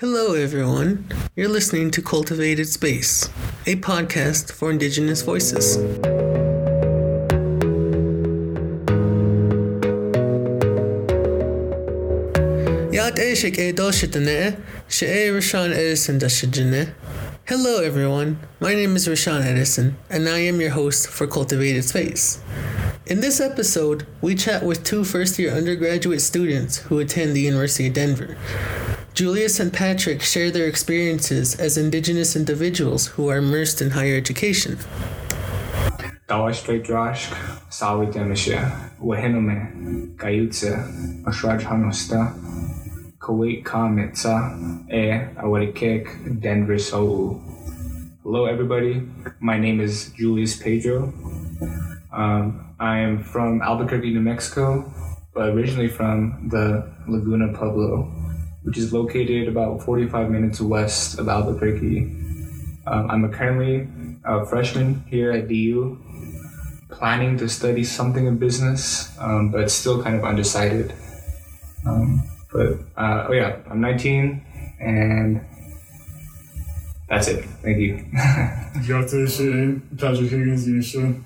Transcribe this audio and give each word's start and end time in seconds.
Hello, 0.00 0.34
everyone. 0.34 1.06
You're 1.36 1.48
listening 1.48 1.90
to 1.92 2.02
Cultivated 2.02 2.68
Space, 2.68 3.30
a 3.64 3.76
podcast 3.76 4.52
for 4.52 4.70
Indigenous 4.70 5.22
voices. 5.22 5.76
Hello, 17.46 17.80
everyone. 17.82 18.38
My 18.60 18.74
name 18.74 18.96
is 18.96 19.08
Rashan 19.08 19.46
Edison, 19.46 19.96
and 20.10 20.28
I 20.28 20.40
am 20.40 20.60
your 20.60 20.72
host 20.72 21.08
for 21.08 21.26
Cultivated 21.26 21.84
Space. 21.84 22.42
In 23.06 23.20
this 23.20 23.40
episode, 23.40 24.06
we 24.20 24.34
chat 24.34 24.62
with 24.62 24.84
two 24.84 25.04
first 25.04 25.38
year 25.38 25.54
undergraduate 25.54 26.20
students 26.20 26.76
who 26.80 26.98
attend 26.98 27.34
the 27.34 27.40
University 27.40 27.86
of 27.86 27.94
Denver. 27.94 28.36
Julius 29.16 29.58
and 29.60 29.72
Patrick 29.72 30.20
share 30.20 30.50
their 30.50 30.66
experiences 30.66 31.58
as 31.58 31.78
Indigenous 31.78 32.36
individuals 32.36 33.06
who 33.06 33.30
are 33.30 33.38
immersed 33.38 33.80
in 33.80 33.88
higher 33.88 34.14
education. 34.14 34.76
Hello, 48.22 48.44
everybody. 48.44 49.00
My 49.40 49.58
name 49.58 49.80
is 49.80 50.12
Julius 50.18 50.62
Pedro. 50.62 51.04
Um, 52.12 52.74
I 52.78 52.98
am 52.98 53.24
from 53.24 53.62
Albuquerque, 53.62 54.12
New 54.12 54.20
Mexico, 54.20 54.92
but 55.32 55.48
originally 55.54 55.88
from 55.88 56.50
the 56.50 56.92
Laguna 57.08 57.56
Pueblo, 57.56 58.25
which 58.66 58.76
is 58.76 58.92
located 58.92 59.46
about 59.46 59.80
45 59.82 60.28
minutes 60.28 60.60
west 60.60 61.20
of 61.20 61.28
Albuquerque. 61.28 62.02
Um, 62.86 63.10
I'm 63.10 63.32
currently 63.32 63.86
a 64.24 64.44
freshman 64.44 65.04
here 65.08 65.30
at 65.30 65.46
DU, 65.46 65.96
planning 66.90 67.38
to 67.38 67.48
study 67.48 67.84
something 67.84 68.26
in 68.26 68.38
business, 68.38 69.16
um, 69.20 69.52
but 69.52 69.70
still 69.70 70.02
kind 70.02 70.16
of 70.16 70.24
undecided. 70.24 70.92
Um, 71.86 72.28
but 72.52 72.72
uh, 72.96 73.26
oh 73.28 73.32
yeah, 73.32 73.58
I'm 73.70 73.80
19, 73.80 74.44
and 74.80 75.40
that's 77.08 77.28
it. 77.28 77.44
Thank 77.62 77.78
you. 77.78 78.04
Grattis 78.82 79.38
tjejer, 79.38 79.80
Patrick 79.96 80.30
Higgins 80.30 80.66
You 80.66 80.80
Yesha. 80.80 81.22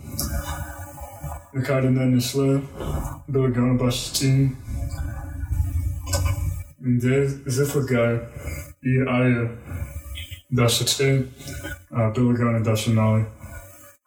Ricardo 1.52 1.88
Nishla, 1.88 2.62
Bill 3.30 3.48
Gunn 3.48 3.78
Bashtin. 3.78 4.54
Det 6.80 7.40
zifligar 7.46 8.20
i 8.82 9.04
Aya 9.08 9.48
Dashache, 10.50 11.26
uh, 11.92 12.14
Bill 12.14 12.36
Gunn 12.36 12.54
and 12.54 12.66
Dashanali. 12.66 13.24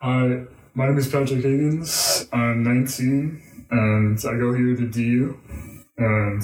Hi, 0.02 0.45
my 0.73 0.88
name 0.88 0.97
is 0.97 1.07
Patrick 1.07 1.44
Higgins. 1.44 2.25
I'm 2.33 2.63
19 2.63 3.41
and 3.69 4.17
I 4.25 4.39
go 4.39 4.53
here 4.53 4.75
to 4.75 4.88
DU. 4.88 5.38
And 5.99 6.41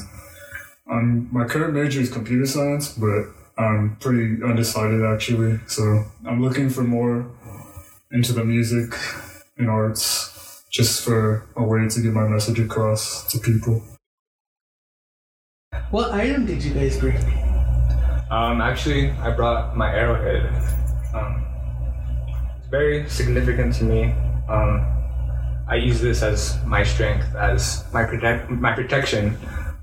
I'm, 0.92 1.30
my 1.32 1.46
current 1.46 1.74
major 1.74 2.00
is 2.02 2.12
computer 2.12 2.46
science, 2.46 2.94
but 2.94 3.26
I'm 3.58 3.98
pretty 4.00 4.44
undecided 4.44 5.04
actually. 5.04 5.60
So 5.66 6.06
I'm 6.28 6.44
looking 6.44 6.70
for 6.70 6.84
more 6.84 7.26
into 8.12 8.34
the 8.34 8.44
music 8.44 8.94
and 9.58 9.68
arts 9.68 10.64
just 10.70 11.04
for 11.04 11.48
a 11.56 11.64
way 11.64 11.88
to 11.90 12.02
get 12.02 12.14
my 12.14 12.28
message 12.28 12.60
across 12.60 13.26
to 13.32 13.40
people. 13.40 13.82
What 15.92 16.12
item 16.12 16.46
did 16.46 16.64
you 16.64 16.72
guys 16.76 17.00
bring? 17.00 17.18
Um, 18.30 18.62
actually, 18.62 19.10
I 19.10 19.32
brought 19.32 19.76
my 19.76 19.92
arrowhead. 19.92 20.46
Um, 21.16 21.44
it's 22.60 22.68
very 22.68 23.10
significant 23.10 23.74
to 23.76 23.86
me. 23.86 24.14
Um, 24.48 24.86
I 25.68 25.78
use 25.78 26.00
this 26.00 26.22
as 26.22 26.64
my 26.64 26.84
strength, 26.84 27.34
as 27.34 27.92
my 27.92 28.04
protect 28.04 28.52
my 28.52 28.72
protection 28.72 29.36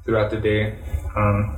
throughout 0.05 0.31
the 0.31 0.37
day. 0.37 0.79
Um, 1.17 1.57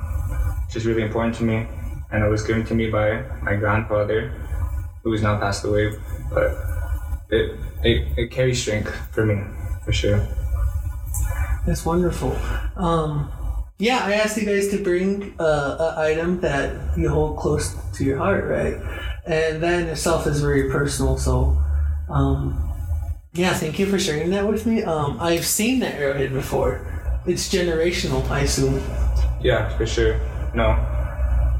it's 0.65 0.73
just 0.73 0.87
really 0.87 1.03
important 1.03 1.35
to 1.35 1.43
me, 1.43 1.67
and 2.11 2.23
it 2.23 2.27
was 2.27 2.41
given 2.41 2.65
to 2.65 2.73
me 2.73 2.89
by 2.89 3.21
my 3.43 3.55
grandfather, 3.55 4.33
who 5.03 5.13
is 5.13 5.21
now 5.21 5.37
passed 5.37 5.63
away. 5.63 5.93
But 6.33 6.57
it 7.29 7.55
it, 7.83 8.07
it 8.17 8.31
carries 8.31 8.59
strength 8.59 8.95
for 9.11 9.27
me, 9.27 9.43
for 9.85 9.93
sure. 9.93 10.27
That's 11.67 11.85
wonderful. 11.85 12.35
Um, 12.75 13.31
yeah, 13.79 14.03
I 14.03 14.15
asked 14.15 14.35
you 14.35 14.45
guys 14.45 14.67
to 14.69 14.83
bring 14.83 15.33
uh, 15.39 15.93
an 15.95 16.03
item 16.03 16.41
that 16.41 16.97
you 16.97 17.07
hold 17.07 17.37
close 17.37 17.75
to 17.93 18.03
your 18.03 18.17
heart, 18.17 18.43
right? 18.43 18.75
And 19.25 19.63
that 19.63 19.81
in 19.81 19.87
itself 19.87 20.27
is 20.27 20.41
very 20.41 20.69
personal. 20.69 21.17
So, 21.17 21.57
um, 22.09 22.73
yeah, 23.33 23.53
thank 23.53 23.79
you 23.79 23.85
for 23.85 23.97
sharing 23.97 24.31
that 24.31 24.45
with 24.45 24.65
me. 24.65 24.83
Um, 24.83 25.17
I've 25.21 25.45
seen 25.45 25.79
that 25.79 25.95
arrowhead 25.95 26.33
before. 26.33 26.85
It's 27.25 27.47
generational, 27.47 28.29
I 28.29 28.41
assume. 28.41 28.83
Yeah, 29.41 29.69
for 29.77 29.85
sure. 29.85 30.19
No. 30.53 30.71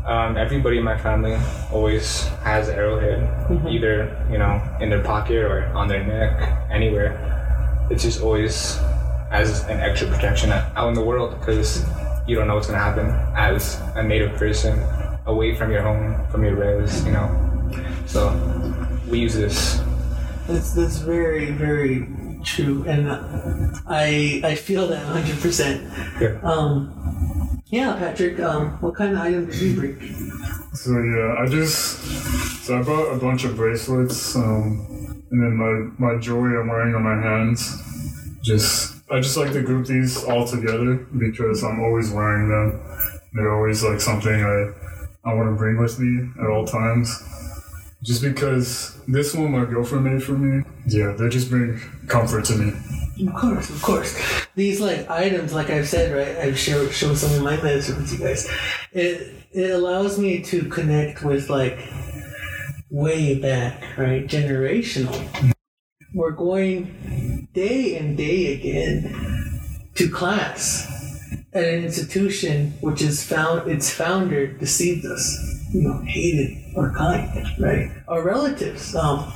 Um, 0.06 0.36
everybody 0.36 0.80
in 0.80 0.84
my 0.84 0.98
family 0.98 1.38
always 1.72 2.24
has 2.44 2.68
an 2.68 2.76
arrowhead, 2.76 3.68
either 3.70 4.28
you 4.32 4.40
know 4.40 4.60
in 4.82 4.90
their 4.90 5.04
pocket 5.04 5.38
or 5.38 5.66
on 5.68 5.88
their 5.88 6.04
neck, 6.04 6.68
anywhere. 6.72 7.14
It's 7.92 8.04
just 8.04 8.22
always 8.22 8.78
as 9.32 9.64
an 9.66 9.80
extra 9.80 10.08
protection 10.08 10.52
out 10.52 10.88
in 10.88 10.96
the 10.96 11.04
world 11.04 11.40
because 11.40 11.86
you 12.30 12.36
don't 12.36 12.48
know 12.48 12.54
what's 12.54 12.68
gonna 12.68 12.78
happen 12.78 13.10
as 13.36 13.82
a 13.96 14.04
native 14.04 14.38
person 14.38 14.80
away 15.26 15.56
from 15.56 15.72
your 15.72 15.82
home, 15.82 16.28
from 16.30 16.44
your 16.44 16.56
res, 16.56 17.04
you 17.04 17.12
know. 17.12 17.28
So 18.06 18.30
we 19.10 19.20
use 19.20 19.34
this. 19.34 19.82
That's 20.48 20.74
that's 20.74 20.98
very 20.98 21.52
very 21.52 22.08
true, 22.44 22.86
and 22.88 23.10
I 23.88 24.42
I 24.44 24.54
feel 24.56 24.88
that 24.88 25.04
hundred 25.04 25.40
percent. 25.40 25.92
Yeah. 26.22 26.40
Um, 26.44 27.62
yeah, 27.66 27.96
Patrick. 27.98 28.40
Um, 28.40 28.78
what 28.82 28.96
kind 28.96 29.14
of 29.14 29.20
item 29.20 29.48
did 29.48 29.56
you 29.56 29.76
bring? 29.76 29.98
So 30.74 30.92
yeah, 30.92 31.36
I 31.42 31.48
just 31.48 31.98
so 32.64 32.78
I 32.78 32.84
bought 32.84 33.12
a 33.12 33.18
bunch 33.20 33.44
of 33.44 33.56
bracelets, 33.56 34.36
um, 34.36 35.24
and 35.32 35.44
then 35.44 35.54
my 35.58 36.14
my 36.14 36.20
jewelry 36.20 36.60
I'm 36.60 36.68
wearing 36.68 36.94
on 36.94 37.02
my 37.04 37.20
hands. 37.20 37.74
Just 38.44 38.89
I 39.12 39.20
just 39.20 39.38
like 39.38 39.52
to 39.54 39.62
group 39.62 39.88
these 39.88 40.24
all 40.26 40.46
together 40.48 40.96
because 41.18 41.64
I'm 41.64 41.82
always 41.82 42.12
wearing 42.12 42.50
them. 42.50 42.80
They're 43.34 43.56
always 43.56 43.84
like 43.84 44.02
something 44.02 44.34
I 44.34 44.74
I 45.26 45.34
want 45.34 45.50
to 45.50 45.56
bring 45.56 45.78
with 45.78 46.00
me 46.00 46.30
at 46.42 46.50
all 46.50 46.66
times. 46.66 47.24
Just 48.04 48.22
because 48.22 49.00
this 49.08 49.34
one 49.34 49.52
my 49.52 49.66
girlfriend 49.66 50.06
made 50.06 50.24
for 50.24 50.34
me. 50.34 50.64
Yeah, 50.88 51.14
they 51.18 51.28
just 51.28 51.50
bring 51.50 51.80
comfort 52.08 52.46
to 52.46 52.56
me. 52.56 52.74
Of 53.28 53.34
course, 53.36 53.70
of 53.70 53.82
course. 53.82 54.48
These 54.56 54.80
like 54.80 55.10
items, 55.10 55.54
like 55.54 55.70
I've 55.70 55.88
said, 55.88 56.16
right? 56.16 56.38
I've 56.48 56.58
shown 56.58 56.90
some 56.92 57.34
of 57.34 57.42
my 57.42 57.62
medicine 57.62 57.98
with 57.98 58.14
you 58.14 58.20
guys. 58.20 58.50
It 58.94 59.34
it 59.52 59.72
allows 59.72 60.18
me 60.18 60.42
to 60.44 60.66
connect 60.70 61.24
with 61.24 61.50
like 61.50 61.80
way 62.90 63.38
back, 63.40 63.98
right? 63.98 64.26
Generational. 64.26 65.54
We're 66.14 66.32
going 66.32 66.96
day 67.54 67.98
and 67.98 68.16
day 68.16 68.54
again 68.54 69.60
to 69.96 70.10
class 70.10 70.88
at 71.54 71.64
an 71.64 71.84
institution 71.84 72.74
which 72.82 73.02
is 73.02 73.24
found 73.24 73.70
its 73.70 73.92
founder 73.92 74.48
deceived 74.48 75.06
us, 75.06 75.68
you 75.74 75.82
know, 75.82 76.02
hated 76.06 76.58
our 76.78 76.94
kind, 76.94 77.48
right? 77.60 77.92
Our 78.08 78.24
relatives. 78.24 78.96
Um, 78.96 79.32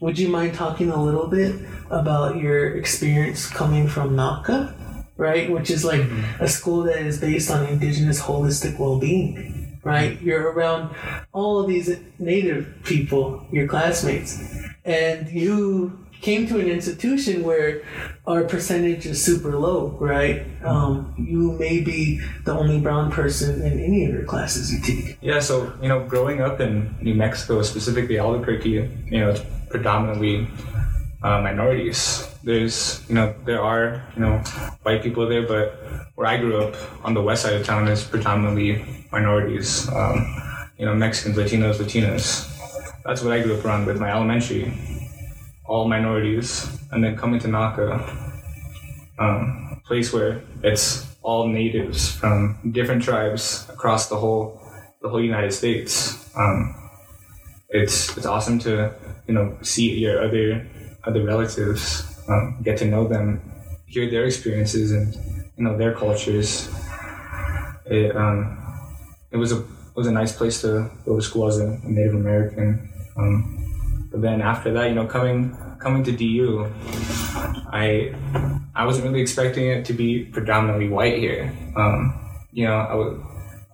would 0.00 0.18
you 0.18 0.28
mind 0.28 0.54
talking 0.54 0.90
a 0.90 1.02
little 1.02 1.26
bit 1.26 1.56
about 1.90 2.36
your 2.36 2.76
experience 2.76 3.48
coming 3.48 3.88
from 3.88 4.14
NACA, 4.14 4.74
right? 5.16 5.50
Which 5.50 5.70
is 5.70 5.84
like 5.84 6.02
a 6.38 6.46
school 6.46 6.84
that 6.84 7.02
is 7.02 7.20
based 7.20 7.50
on 7.50 7.66
indigenous 7.66 8.22
holistic 8.22 8.78
well 8.78 9.00
being, 9.00 9.80
right? 9.82 10.20
You're 10.22 10.52
around 10.52 10.94
all 11.32 11.58
of 11.58 11.66
these 11.66 11.98
native 12.20 12.72
people, 12.84 13.44
your 13.50 13.66
classmates, 13.66 14.40
and 14.84 15.28
you 15.28 15.98
came 16.20 16.46
to 16.48 16.58
an 16.58 16.68
institution 16.68 17.42
where 17.42 17.82
our 18.26 18.44
percentage 18.44 19.06
is 19.06 19.22
super 19.22 19.56
low, 19.56 19.96
right? 20.00 20.44
Um, 20.64 21.14
you 21.18 21.52
may 21.52 21.80
be 21.80 22.20
the 22.44 22.52
only 22.52 22.80
brown 22.80 23.10
person 23.10 23.62
in 23.62 23.78
any 23.78 24.04
of 24.04 24.12
your 24.12 24.24
classes 24.24 24.72
you 24.72 24.80
take. 24.80 25.18
Yeah, 25.20 25.40
so 25.40 25.72
you 25.80 25.88
know, 25.88 26.04
growing 26.04 26.40
up 26.40 26.60
in 26.60 26.94
New 27.00 27.14
Mexico, 27.14 27.62
specifically 27.62 28.18
Albuquerque, 28.18 28.88
you 29.06 29.20
know, 29.20 29.30
it's 29.30 29.42
predominantly 29.70 30.48
uh, 31.22 31.40
minorities. 31.40 32.28
There's, 32.42 33.04
you 33.08 33.14
know, 33.14 33.34
there 33.44 33.60
are, 33.60 34.02
you 34.14 34.22
know, 34.22 34.38
white 34.82 35.02
people 35.02 35.28
there, 35.28 35.46
but 35.46 35.78
where 36.14 36.26
I 36.26 36.36
grew 36.38 36.62
up 36.62 36.76
on 37.04 37.14
the 37.14 37.22
west 37.22 37.42
side 37.42 37.54
of 37.54 37.66
town 37.66 37.88
is 37.88 38.04
predominantly 38.04 39.06
minorities. 39.12 39.88
Um, 39.88 40.42
you 40.78 40.86
know, 40.86 40.94
Mexicans, 40.94 41.36
Latinos, 41.36 41.76
Latinas. 41.76 42.46
That's 43.04 43.22
what 43.22 43.32
I 43.32 43.42
grew 43.42 43.58
up 43.58 43.64
around 43.64 43.86
with 43.86 43.98
my 43.98 44.10
elementary. 44.10 44.72
All 45.68 45.86
minorities, 45.86 46.66
and 46.90 47.04
then 47.04 47.16
coming 47.16 47.38
to 47.40 47.48
NACA, 47.48 47.88
um, 49.18 49.82
place 49.84 50.12
where 50.12 50.42
it's 50.62 51.06
all 51.22 51.46
natives 51.46 52.10
from 52.10 52.58
different 52.72 53.02
tribes 53.02 53.66
across 53.68 54.08
the 54.08 54.16
whole 54.16 54.60
the 55.02 55.08
whole 55.08 55.22
United 55.22 55.52
States. 55.52 56.30
Um, 56.36 56.74
it's 57.68 58.16
it's 58.16 58.26
awesome 58.26 58.58
to 58.60 58.94
you 59.26 59.34
know 59.34 59.58
see 59.62 59.98
your 59.98 60.24
other 60.24 60.66
other 61.04 61.22
relatives, 61.22 62.04
um, 62.28 62.60
get 62.62 62.78
to 62.78 62.84
know 62.84 63.06
them, 63.06 63.40
hear 63.86 64.10
their 64.10 64.24
experiences 64.24 64.92
and 64.92 65.14
you 65.56 65.64
know 65.64 65.76
their 65.76 65.94
cultures. 65.94 66.68
It 67.86 68.14
um, 68.16 68.58
it 69.30 69.36
was 69.36 69.52
a 69.52 69.58
it 69.58 69.96
was 69.96 70.06
a 70.06 70.12
nice 70.12 70.36
place 70.36 70.60
to 70.62 70.90
go 71.04 71.16
to 71.16 71.22
school 71.22 71.48
as 71.48 71.58
a, 71.58 71.78
Native 71.84 72.14
American. 72.14 72.88
Um, 73.16 73.67
but 74.10 74.22
then 74.22 74.40
after 74.40 74.72
that, 74.72 74.88
you 74.88 74.94
know, 74.94 75.06
coming 75.06 75.56
coming 75.80 76.02
to 76.04 76.12
DU, 76.12 76.70
I 77.72 78.14
I 78.74 78.84
wasn't 78.86 79.06
really 79.06 79.20
expecting 79.20 79.66
it 79.68 79.84
to 79.86 79.92
be 79.92 80.24
predominantly 80.24 80.88
white 80.88 81.18
here. 81.18 81.52
Um, 81.76 82.14
you 82.52 82.64
know, 82.64 82.76
I 82.76 82.94
was 82.94 83.20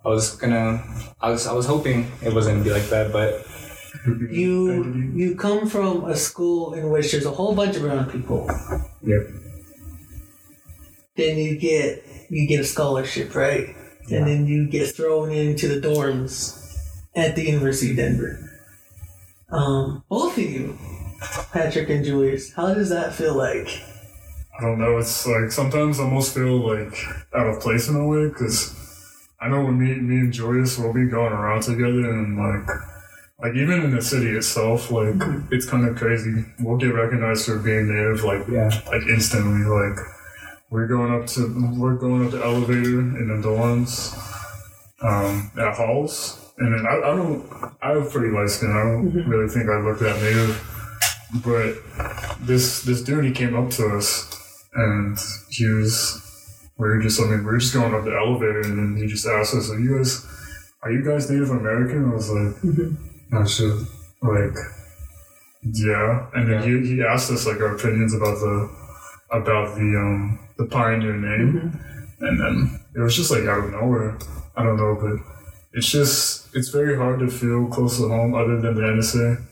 I 0.05 0.09
was 0.09 0.35
gonna 0.35 0.83
I 1.21 1.29
was 1.29 1.47
I 1.47 1.53
was 1.53 1.65
hoping 1.65 2.11
it 2.21 2.33
wasn't 2.33 2.57
gonna 2.57 2.63
be 2.63 2.71
like 2.71 2.89
that, 2.89 3.11
but 3.11 3.45
You 4.29 5.11
you 5.15 5.35
come 5.35 5.67
from 5.67 6.05
a 6.05 6.15
school 6.15 6.73
in 6.73 6.89
which 6.89 7.11
there's 7.11 7.25
a 7.25 7.31
whole 7.31 7.55
bunch 7.55 7.75
of 7.75 7.83
brown 7.83 8.09
people. 8.09 8.49
Yep. 9.01 9.27
Then 11.15 11.37
you 11.37 11.57
get 11.57 12.03
you 12.29 12.47
get 12.47 12.59
a 12.59 12.63
scholarship, 12.63 13.33
right? 13.35 13.75
And 14.11 14.27
then 14.27 14.45
you 14.45 14.67
get 14.67 14.95
thrown 14.95 15.31
into 15.31 15.67
the 15.67 15.81
dorms 15.81 16.61
at 17.15 17.35
the 17.35 17.43
University 17.43 17.91
of 17.91 17.97
Denver. 17.97 18.44
Um, 19.51 20.03
both 20.09 20.37
of 20.37 20.43
you, 20.43 20.77
Patrick 21.51 21.89
and 21.89 22.03
Julius, 22.03 22.53
how 22.53 22.73
does 22.73 22.89
that 22.89 23.13
feel 23.13 23.35
like? 23.35 23.67
I 24.57 24.61
don't 24.63 24.79
know. 24.79 24.97
It's 24.97 25.25
like 25.27 25.51
sometimes 25.51 25.99
I 25.99 26.03
almost 26.03 26.33
feel 26.33 26.57
like 26.57 26.97
out 27.35 27.47
of 27.47 27.61
place 27.61 27.89
in 27.89 27.95
a 27.95 28.07
way 28.07 28.29
because 28.29 28.73
I 29.41 29.49
know 29.49 29.65
when 29.65 29.77
me, 29.79 29.95
me 29.95 30.15
and 30.21 30.33
Julius 30.33 30.77
will 30.77 30.93
be 30.93 31.07
going 31.07 31.33
around 31.33 31.61
together 31.63 32.09
and 32.09 32.37
like, 32.37 32.67
like 33.41 33.53
even 33.55 33.81
in 33.83 33.93
the 33.93 34.01
city 34.01 34.29
itself, 34.29 34.89
like 34.91 35.15
it's 35.51 35.65
kind 35.65 35.85
of 35.87 35.97
crazy. 35.97 36.45
We'll 36.59 36.77
get 36.77 36.93
recognized 36.93 37.45
for 37.45 37.59
being 37.59 37.93
native, 37.93 38.23
like 38.23 38.47
Yeah. 38.47 38.69
like 38.87 39.01
instantly. 39.09 39.65
Like 39.67 39.99
we're 40.69 40.87
going 40.87 41.13
up 41.13 41.27
to 41.27 41.73
we're 41.77 41.95
going 41.95 42.25
up 42.25 42.31
the 42.31 42.43
elevator 42.43 42.99
in 43.01 43.27
the 43.27 43.45
dorms, 43.47 44.17
um, 45.01 45.51
at 45.59 45.75
halls, 45.75 46.44
and 46.57 46.73
then 46.73 46.85
I, 46.85 47.11
I 47.11 47.15
don't 47.15 47.75
I 47.81 47.91
have 47.91 48.11
pretty 48.11 48.33
light 48.33 48.49
skin. 48.49 48.71
I 48.71 48.83
don't 48.83 49.11
mm-hmm. 49.11 49.29
really 49.29 49.49
think 49.49 49.69
I 49.69 49.79
look 49.79 49.99
that 49.99 50.21
native, 50.21 50.55
but 51.43 52.45
this 52.45 52.83
this 52.83 53.03
dude 53.03 53.25
he 53.25 53.31
came 53.31 53.55
up 53.55 53.69
to 53.71 53.97
us 53.97 54.31
and 54.73 55.17
he 55.49 55.67
was 55.67 56.21
we 56.77 56.87
were 56.87 57.01
just 57.01 57.19
I 57.19 57.25
mean 57.25 57.39
we 57.39 57.45
were 57.45 57.57
just 57.57 57.73
going 57.73 57.93
up 57.93 58.05
the 58.05 58.15
elevator 58.15 58.61
and 58.61 58.77
then 58.77 59.01
he 59.01 59.07
just 59.07 59.25
asked 59.25 59.53
us, 59.55 59.69
Are 59.69 59.79
you 59.79 59.97
guys 59.97 60.25
are 60.83 60.91
you 60.91 61.03
guys 61.03 61.29
Native 61.29 61.49
American? 61.49 62.11
I 62.11 62.13
was 62.13 62.29
like, 62.29 62.55
mm-hmm. 62.61 62.95
oh, 62.95 63.39
not 63.39 63.49
sure. 63.49 63.79
Like 64.21 64.55
yeah. 65.63 66.29
And 66.35 66.51
then 66.51 66.63
he, 66.63 66.95
he 66.95 67.03
asked 67.03 67.31
us 67.31 67.45
like 67.45 67.57
our 67.57 67.75
opinions 67.75 68.13
about 68.13 68.35
the 68.35 68.69
about 69.31 69.75
the 69.75 69.81
um 69.81 70.39
the 70.57 70.67
pioneer 70.67 71.17
name 71.17 71.53
mm-hmm. 71.53 72.25
and 72.25 72.39
then 72.39 72.79
it 72.95 72.99
was 72.99 73.15
just 73.15 73.31
like 73.31 73.43
out 73.43 73.65
of 73.65 73.71
nowhere. 73.71 74.17
I 74.55 74.63
don't 74.63 74.77
know, 74.77 74.95
but 74.95 75.34
it's 75.75 75.91
just 75.91 76.55
it's 76.55 76.69
very 76.69 76.97
hard 76.97 77.19
to 77.19 77.27
feel 77.27 77.67
close 77.67 77.97
to 77.97 78.07
home 78.07 78.33
other 78.33 78.59
than 78.61 78.75
the 78.75 78.81
NSA. 78.81 79.43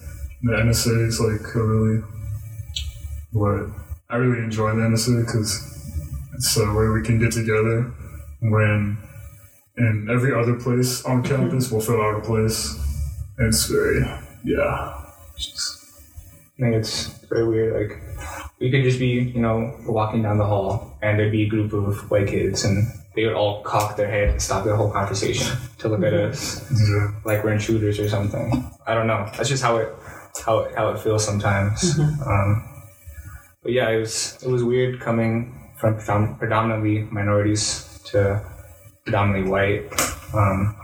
The 0.44 0.54
NSA 0.54 1.08
is 1.08 1.20
like 1.20 1.54
a 1.54 1.64
really 1.64 2.02
what 3.32 3.70
I 4.10 4.16
really 4.16 4.42
enjoy 4.42 4.74
the 4.74 4.84
NSA 4.84 5.26
because 5.26 5.52
it's 6.34 6.58
uh, 6.58 6.64
a 6.64 6.74
way 6.74 6.88
we 6.88 7.06
can 7.06 7.20
get 7.20 7.34
together 7.34 7.92
when 8.42 8.98
in 9.78 10.08
every 10.10 10.34
other 10.34 10.56
place 10.56 11.04
on 11.04 11.22
mm-hmm. 11.22 11.36
campus 11.36 11.72
will 11.72 11.82
feel 11.82 12.02
out 12.02 12.16
of 12.16 12.24
place. 12.24 12.80
And 13.38 13.48
it's 13.48 13.66
very 13.66 14.00
yeah. 14.46 15.04
just- 15.38 15.82
I 16.60 16.62
think 16.62 16.76
it's 16.76 17.08
very 17.28 17.48
weird. 17.48 17.90
Like 17.90 18.00
we 18.60 18.70
could 18.70 18.84
just 18.84 19.00
be, 19.00 19.32
you 19.36 19.42
know, 19.42 19.76
walking 19.88 20.22
down 20.22 20.38
the 20.38 20.46
hall 20.46 20.98
and 21.02 21.20
there'd 21.20 21.32
be 21.32 21.44
a 21.44 21.50
group 21.50 21.74
of 21.74 22.10
white 22.12 22.28
kids 22.28 22.64
and 22.64 22.88
they 23.16 23.26
would 23.26 23.36
all 23.36 23.62
cock 23.64 23.96
their 23.96 24.10
head 24.10 24.30
and 24.30 24.42
stop 24.42 24.64
the 24.66 24.76
whole 24.76 24.90
conversation 24.92 25.56
to 25.80 25.88
look 25.90 26.04
at 26.04 26.14
us 26.14 26.62
like 27.26 27.44
we're 27.44 27.54
intruders 27.54 28.00
or 28.00 28.10
something. 28.10 28.70
I 28.88 28.94
don't 28.94 29.08
know. 29.08 29.30
That's 29.38 29.50
just 29.50 29.64
how 29.64 29.78
it 29.78 29.94
how 30.46 30.60
it, 30.60 30.76
how 30.76 30.90
it 30.90 31.00
feels 31.00 31.24
sometimes. 31.26 32.00
Um, 32.26 32.68
but 33.62 33.72
yeah, 33.72 33.90
it 33.90 34.00
was 34.00 34.38
it 34.44 34.50
was 34.50 34.64
weird 34.64 35.00
coming 35.00 35.60
from 35.78 36.38
predominantly 36.38 37.04
minorities 37.12 38.00
to 38.06 38.42
predominantly 39.04 39.50
white. 39.52 39.84
Um, 40.34 40.76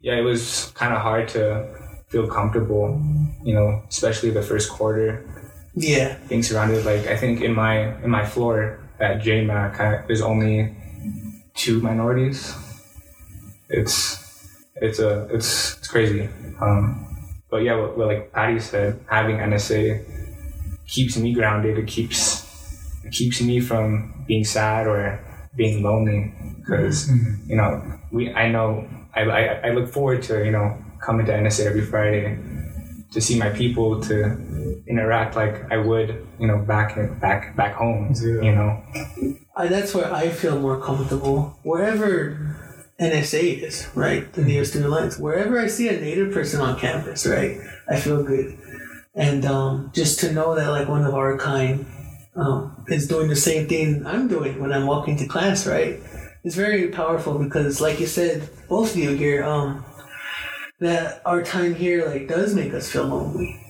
yeah, 0.00 0.14
it 0.16 0.22
was 0.22 0.70
kind 0.74 0.92
of 0.92 1.00
hard 1.00 1.28
to 1.30 1.66
feel 2.08 2.26
comfortable, 2.28 3.00
you 3.42 3.54
know, 3.54 3.82
especially 3.88 4.30
the 4.30 4.42
first 4.42 4.68
quarter 4.70 5.24
Yeah. 5.74 6.18
being 6.28 6.42
surrounded. 6.42 6.84
Like 6.84 7.06
I 7.06 7.16
think 7.16 7.40
in 7.40 7.54
my 7.54 7.96
in 8.02 8.10
my 8.10 8.24
floor 8.26 8.80
at 9.00 9.20
JMAC, 9.20 9.80
I, 9.80 10.06
there's 10.06 10.22
only 10.22 10.74
two 11.54 11.80
minorities. 11.80 12.54
It's 13.68 14.48
it's 14.76 14.98
a 14.98 15.26
it's 15.32 15.78
it's 15.78 15.88
crazy. 15.88 16.28
Um, 16.60 17.06
but 17.50 17.58
yeah, 17.58 17.76
what, 17.76 17.96
what 17.96 18.06
like 18.08 18.32
Patty 18.32 18.58
said, 18.58 19.04
having 19.10 19.36
NSA 19.36 20.04
keeps 20.86 21.16
me 21.16 21.32
grounded. 21.32 21.78
It 21.78 21.86
keeps 21.86 22.44
it 23.04 23.12
keeps 23.12 23.40
me 23.40 23.60
from 23.60 24.24
being 24.26 24.44
sad 24.44 24.86
or 24.86 25.20
being 25.56 25.82
lonely 25.82 26.32
because 26.58 27.10
you 27.46 27.56
know 27.56 27.82
we 28.10 28.32
I 28.32 28.48
know 28.48 28.88
I, 29.14 29.22
I 29.22 29.42
I 29.64 29.70
look 29.70 29.88
forward 29.88 30.22
to 30.24 30.44
you 30.44 30.50
know 30.50 30.76
coming 31.00 31.26
to 31.26 31.32
NSA 31.32 31.66
every 31.66 31.84
Friday 31.84 32.38
to 33.14 33.20
see 33.20 33.38
my 33.38 33.50
people 33.50 34.00
to 34.02 34.82
interact 34.86 35.34
like 35.36 35.72
I 35.72 35.78
would 35.78 36.26
you 36.38 36.46
know 36.46 36.58
back 36.58 36.96
back 37.20 37.56
back 37.56 37.74
home 37.74 38.12
Yeah. 38.14 38.42
you 38.42 38.54
know 38.54 38.82
I, 39.56 39.68
that's 39.68 39.94
where 39.94 40.12
I 40.12 40.30
feel 40.30 40.58
more 40.58 40.80
comfortable. 40.80 41.56
Wherever 41.62 42.56
NSA 43.00 43.62
is, 43.62 43.88
right? 43.94 44.30
The 44.32 44.42
Native 44.42 44.66
Student 44.66 44.92
Alliance. 44.92 45.16
Wherever 45.18 45.60
I 45.60 45.68
see 45.68 45.88
a 45.88 45.92
Native 46.00 46.32
person 46.34 46.60
on 46.60 46.78
campus, 46.78 47.24
right? 47.24 47.58
I 47.88 47.96
feel 48.00 48.22
good. 48.24 48.58
And 49.14 49.44
um, 49.44 49.92
just 49.94 50.18
to 50.20 50.32
know 50.32 50.56
that, 50.56 50.70
like, 50.70 50.88
one 50.88 51.04
of 51.04 51.14
our 51.14 51.38
kind 51.38 51.86
um, 52.34 52.84
is 52.88 53.06
doing 53.06 53.28
the 53.28 53.36
same 53.36 53.68
thing 53.68 54.04
I'm 54.04 54.26
doing 54.26 54.60
when 54.60 54.72
I'm 54.72 54.86
walking 54.88 55.16
to 55.18 55.26
class, 55.28 55.68
right? 55.68 56.00
It's 56.42 56.56
very 56.56 56.88
powerful 56.88 57.38
because, 57.38 57.80
like 57.80 58.00
you 58.00 58.06
said, 58.06 58.48
both 58.68 58.90
of 58.90 58.96
you 58.96 59.10
here, 59.14 59.44
um, 59.44 59.84
that 60.80 61.22
our 61.24 61.42
time 61.42 61.74
here, 61.74 62.06
like, 62.06 62.28
does 62.28 62.54
make 62.54 62.72
us 62.74 62.90
feel 62.90 63.06
lonely. 63.06 63.60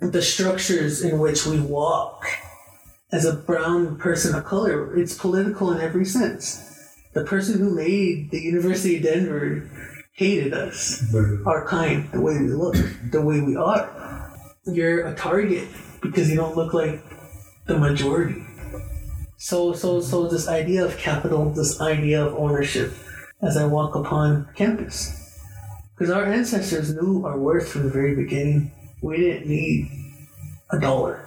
The 0.00 0.22
structures 0.22 1.02
in 1.02 1.18
which 1.18 1.46
we 1.46 1.60
walk 1.60 2.26
as 3.12 3.24
a 3.24 3.32
brown 3.32 3.96
person 3.98 4.34
of 4.34 4.44
color, 4.44 4.96
it's 4.96 5.16
political 5.16 5.72
in 5.72 5.80
every 5.80 6.04
sense. 6.04 6.62
The 7.14 7.24
person 7.24 7.58
who 7.58 7.74
made 7.74 8.30
the 8.30 8.40
University 8.40 8.96
of 8.96 9.04
Denver 9.04 9.70
hated 10.12 10.52
us, 10.52 11.02
mm-hmm. 11.12 11.46
our 11.46 11.66
kind, 11.66 12.10
the 12.10 12.20
way 12.20 12.38
we 12.38 12.48
look, 12.48 12.76
the 13.10 13.22
way 13.22 13.40
we 13.40 13.56
are. 13.56 14.32
You're 14.66 15.06
a 15.06 15.14
target 15.14 15.68
because 16.02 16.28
you 16.28 16.36
don't 16.36 16.56
look 16.56 16.74
like 16.74 17.02
the 17.66 17.78
majority. 17.78 18.44
So, 19.38 19.72
so, 19.72 20.00
so 20.00 20.28
this 20.28 20.48
idea 20.48 20.84
of 20.84 20.96
capital, 20.96 21.50
this 21.50 21.80
idea 21.80 22.24
of 22.24 22.34
ownership, 22.34 22.92
as 23.42 23.56
I 23.56 23.66
walk 23.66 23.94
upon 23.94 24.48
campus, 24.54 25.25
because 25.96 26.10
our 26.10 26.24
ancestors 26.24 26.94
knew 26.94 27.24
our 27.24 27.38
worth 27.38 27.68
from 27.68 27.84
the 27.84 27.90
very 27.90 28.14
beginning. 28.14 28.70
We 29.02 29.16
didn't 29.16 29.48
need 29.48 29.90
a 30.70 30.78
dollar 30.78 31.26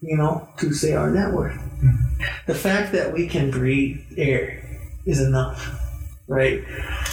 you 0.00 0.16
know, 0.16 0.48
to 0.58 0.72
say 0.72 0.94
our 0.94 1.10
net 1.10 1.32
worth. 1.32 1.54
Mm-hmm. 1.54 2.22
The 2.46 2.54
fact 2.54 2.92
that 2.92 3.12
we 3.12 3.26
can 3.26 3.50
breathe 3.50 4.00
air 4.16 4.62
is 5.04 5.20
enough, 5.20 5.78
right? 6.26 6.64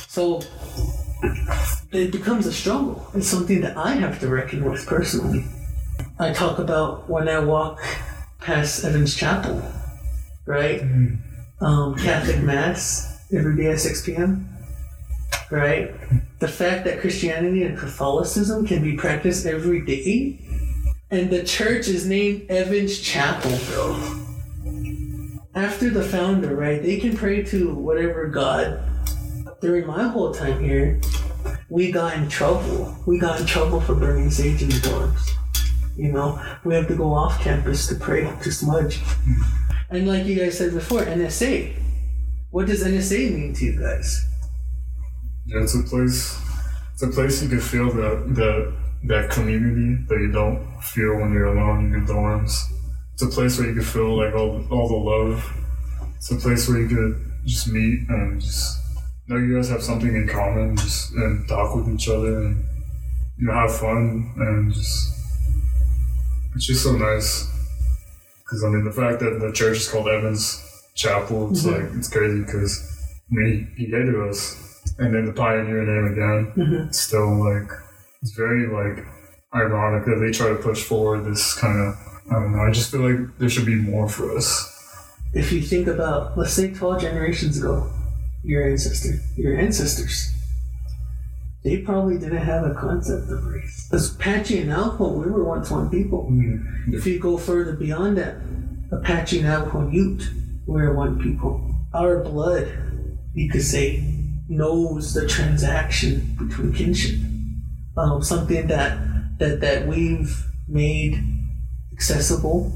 So 0.08 0.42
it 1.92 2.12
becomes 2.12 2.46
a 2.46 2.54
struggle. 2.54 3.10
It's 3.14 3.28
something 3.28 3.62
that 3.62 3.78
I 3.78 3.94
have 3.94 4.20
to 4.22 4.28
reckon 4.28 4.70
with 4.70 4.86
personally. 4.86 5.46
I 6.20 6.32
talk 6.32 6.60
about 6.60 7.10
when 7.10 7.28
I 7.28 7.40
walk 7.40 7.80
past 8.40 8.84
Evans 8.84 9.16
Chapel, 9.16 9.62
right? 10.46 10.82
Mm-hmm. 10.82 11.64
Um, 11.64 11.96
Catholic 11.96 12.42
Mass 12.44 13.20
every 13.34 13.56
day 13.56 13.72
at 13.72 13.80
6 13.80 14.06
p.m., 14.06 14.48
right? 15.52 15.92
Mm-hmm. 15.92 16.18
The 16.40 16.48
fact 16.48 16.86
that 16.86 17.00
Christianity 17.00 17.64
and 17.64 17.78
Catholicism 17.78 18.66
can 18.68 18.84
be 18.84 18.96
practiced 18.96 19.46
every 19.46 19.84
day 19.86 20.40
and 21.10 21.30
the 21.30 21.44
church 21.44 21.88
is 21.88 22.06
named 22.06 22.48
Evans 22.50 23.00
Chapel, 23.00 23.58
bro. 23.68 23.96
After 25.56 25.90
the 25.90 26.04
founder, 26.04 26.54
right? 26.54 26.84
They 26.84 26.98
can 26.98 27.16
pray 27.16 27.44
to 27.44 27.74
whatever 27.74 28.28
God. 28.28 28.84
During 29.62 29.88
my 29.88 30.04
whole 30.04 30.34
time 30.34 30.62
here, 30.62 31.00
we 31.70 31.94
got 31.94 32.18
in 32.18 32.28
trouble. 32.28 32.94
We 33.08 33.20
got 33.20 33.40
in 33.40 33.46
trouble 33.46 33.80
for 33.80 33.96
burning 33.96 34.30
sage 34.30 34.62
in 34.62 34.68
the 34.68 34.76
dorms. 34.76 35.30
You 35.96 36.12
know, 36.12 36.44
we 36.66 36.76
have 36.76 36.90
to 36.90 36.96
go 36.96 37.14
off 37.14 37.40
campus 37.40 37.88
to 37.88 37.96
pray 37.96 38.30
to 38.44 38.52
smudge. 38.52 38.98
Hmm. 39.00 39.42
And 39.90 40.08
like 40.08 40.26
you 40.26 40.36
guys 40.36 40.58
said 40.58 40.74
before, 40.74 41.06
NSA. 41.06 41.74
What 42.52 42.68
does 42.68 42.84
NSA 42.84 43.34
mean 43.34 43.54
to 43.54 43.66
you 43.66 43.80
guys? 43.80 44.26
Yeah, 45.48 45.64
it's 45.64 45.76
a 45.76 45.84
place. 45.84 46.40
It's 46.94 47.04
a 47.04 47.08
place 47.08 47.42
you 47.42 47.50
can 47.50 47.62
feel 47.62 47.92
that 47.94 48.36
that 48.36 48.74
that 49.04 49.30
community 49.32 50.04
that 50.08 50.20
you 50.20 50.32
don't 50.32 50.60
feel 50.82 51.16
when 51.16 51.32
you're 51.34 51.56
alone 51.56 51.86
in 51.86 51.92
your 51.92 52.02
dorms. 52.02 52.54
It's 53.14 53.24
a 53.24 53.28
place 53.28 53.58
where 53.58 53.68
you 53.68 53.76
can 53.76 53.84
feel 53.84 54.18
like 54.18 54.34
all 54.36 54.66
all 54.70 54.88
the 54.88 54.96
love. 54.96 55.54
It's 56.18 56.32
a 56.32 56.36
place 56.36 56.68
where 56.68 56.80
you 56.80 56.88
could 56.88 57.32
just 57.46 57.68
meet 57.70 58.10
and 58.10 58.42
just 58.42 58.78
know 59.28 59.38
you 59.38 59.56
guys 59.56 59.70
have 59.70 59.84
something 59.84 60.16
in 60.16 60.28
common, 60.28 60.76
just 60.78 61.12
and 61.14 61.48
talk 61.48 61.76
with 61.76 61.90
each 61.90 62.08
other 62.10 62.42
and 62.42 62.66
you 63.38 63.48
know 63.48 63.54
have 63.54 63.76
fun 63.76 64.34
and 64.38 64.74
just 64.74 65.14
it's 66.56 66.66
just 66.66 66.84
so 66.84 66.94
nice. 66.94 67.48
Because 68.40 68.64
I 68.64 68.70
mean, 68.70 68.86
the 68.86 68.92
fact 68.92 69.20
that 69.20 69.40
the 69.40 69.52
church 69.52 69.78
is 69.78 69.90
called 69.90 70.08
Evans 70.08 70.64
Chapel, 70.96 71.52
it's 71.52 71.64
mm-hmm. 71.64 71.86
like 71.86 71.98
it's 71.98 72.08
crazy 72.08 72.42
because 72.42 72.82
me 73.30 73.68
he 73.76 73.86
hated 73.86 74.16
us, 74.16 74.67
and 75.00 75.14
then 75.14 75.26
the 75.26 75.34
pioneer 75.34 75.84
name 75.84 76.12
again. 76.14 76.54
Mhm. 76.56 76.88
It's 76.88 77.00
still 77.00 77.32
like 77.38 77.70
it's 78.22 78.32
very 78.32 78.68
like 78.68 79.06
ironic 79.54 80.06
that 80.06 80.20
they 80.20 80.32
try 80.32 80.50
to 80.50 80.56
push 80.56 80.84
forward 80.84 81.26
this 81.26 81.54
kind 81.54 81.80
of. 81.80 81.96
I 82.30 82.34
don't 82.42 82.52
know. 82.52 82.60
I 82.64 82.72
just 82.72 82.92
feel 82.92 83.10
like 83.10 83.38
there 83.38 83.50
should 83.50 83.66
be 83.66 83.76
more 83.76 84.10
for 84.10 84.36
us. 84.36 84.74
If 85.34 85.52
you 85.52 85.62
think 85.62 85.88
about, 85.88 86.38
let's 86.38 86.54
say, 86.54 86.74
12 86.74 87.02
generations 87.02 87.58
ago, 87.58 87.90
your 88.44 88.68
ancestor, 88.68 89.20
your 89.38 89.58
ancestors, 89.58 90.30
they 91.64 91.78
probably 91.78 92.18
didn't 92.18 92.38
have 92.38 92.66
a 92.66 92.74
concept 92.74 93.30
of 93.30 93.46
race. 93.46 93.88
Because 93.90 94.16
Apache 94.16 94.60
and 94.60 94.70
Navajo, 94.70 95.14
we 95.14 95.30
were 95.32 95.44
once 95.44 95.70
one 95.70 95.90
people. 95.90 96.28
If 96.88 97.06
you 97.06 97.20
go 97.20 97.38
further 97.38 97.74
beyond 97.74 98.18
that, 98.18 98.38
Apache, 98.92 99.40
and 99.42 99.94
Ute, 99.94 100.30
we're 100.66 100.94
one 100.94 101.20
people. 101.20 101.76
Our 101.94 102.24
blood, 102.24 102.68
you 103.34 103.50
could 103.50 103.64
say, 103.64 104.17
knows 104.50 105.14
the 105.14 105.28
transaction 105.28 106.36
between 106.38 106.74
kinship. 106.74 107.20
Um, 107.98 108.22
something 108.22 108.68
that, 108.68 109.00
that 109.40 109.60
that 109.62 109.88
we've 109.88 110.46
made 110.68 111.24
accessible. 111.92 112.72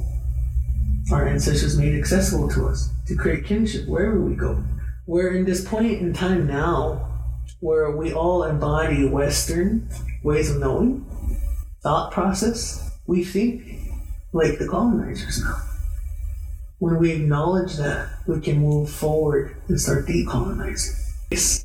Our 1.11 1.27
ancestors 1.27 1.77
made 1.77 1.95
accessible 1.95 2.49
to 2.49 2.67
us 2.67 2.89
to 3.07 3.15
create 3.15 3.45
kinship 3.45 3.87
wherever 3.87 4.19
we 4.19 4.35
go. 4.35 4.63
We're 5.05 5.33
in 5.35 5.45
this 5.45 5.63
point 5.63 5.99
in 5.99 6.13
time 6.13 6.47
now 6.47 7.07
where 7.59 7.95
we 7.95 8.13
all 8.13 8.43
embody 8.43 9.07
Western 9.07 9.89
ways 10.23 10.49
of 10.49 10.57
knowing, 10.57 11.05
thought 11.83 12.11
process. 12.11 12.97
We 13.07 13.23
think 13.23 13.63
like 14.33 14.57
the 14.57 14.67
colonizers 14.67 15.43
now. 15.43 15.61
When 16.79 16.97
we 16.97 17.11
acknowledge 17.11 17.77
that, 17.77 18.09
we 18.25 18.39
can 18.39 18.59
move 18.59 18.89
forward 18.89 19.55
and 19.67 19.79
start 19.79 20.07
decolonizing. 20.07 21.11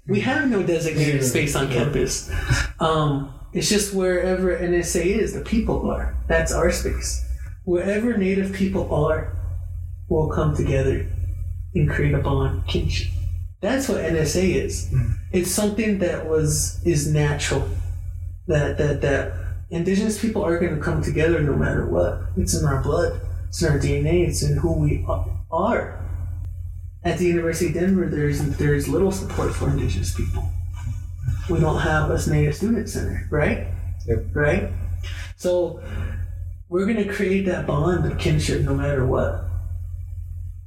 We 0.07 0.21
have 0.21 0.49
no 0.49 0.63
designated 0.63 1.25
space 1.25 1.57
on 1.57 1.69
campus. 1.71 2.31
Um, 2.79 3.35
it's 3.53 3.69
just 3.69 3.95
wherever 3.95 4.57
NSA 4.57 5.05
is, 5.05 5.33
the 5.33 5.41
people 5.41 5.91
are. 5.91 6.17
That's 6.29 6.53
our 6.53 6.71
space. 6.71 7.25
Wherever 7.65 8.17
Native 8.17 8.53
people 8.53 8.95
are, 8.95 9.37
we'll 10.09 10.29
come 10.29 10.55
together 10.55 11.11
and 11.75 11.91
create 11.91 12.15
a 12.15 12.19
bond, 12.19 12.67
kinship. 12.69 13.09
That's 13.61 13.89
what 13.89 13.99
NSA 14.05 14.55
is. 14.55 14.95
It's 15.33 15.51
something 15.51 15.99
that 15.99 16.29
was 16.29 16.81
is 16.85 17.13
natural. 17.13 17.69
That 18.47 18.79
that 18.79 19.01
that 19.01 19.33
indigenous 19.71 20.21
people 20.21 20.45
are 20.45 20.61
going 20.61 20.77
to 20.77 20.81
come 20.81 21.03
together 21.03 21.41
no 21.43 21.57
matter 21.57 21.87
what. 21.87 22.21
It's 22.37 22.55
in 22.55 22.65
our 22.65 22.81
blood. 22.83 23.21
It's 23.49 23.61
in 23.63 23.73
our 23.73 23.79
DNA. 23.79 24.29
It's 24.29 24.43
in 24.43 24.59
who 24.59 24.75
we 24.75 25.05
are. 25.51 26.06
At 27.07 27.19
the 27.19 27.27
University 27.27 27.69
of 27.69 27.75
Denver, 27.75 28.07
there's 28.07 28.41
there's 28.57 28.89
little 28.89 29.13
support 29.13 29.55
for 29.55 29.71
indigenous 29.71 30.13
people. 30.13 30.51
We 31.49 31.61
don't 31.61 31.81
have 31.81 32.11
a 32.11 32.31
Native 32.31 32.57
Student 32.57 32.89
Center, 32.89 33.29
right? 33.31 33.69
Yep. 34.07 34.25
Right. 34.35 34.69
So 35.37 35.81
we're 36.69 36.85
going 36.85 36.97
to 36.97 37.13
create 37.13 37.47
that 37.47 37.67
bond 37.67 38.11
of 38.11 38.19
kinship 38.19 38.63
no 38.63 38.75
matter 38.75 39.07
what 39.07 39.45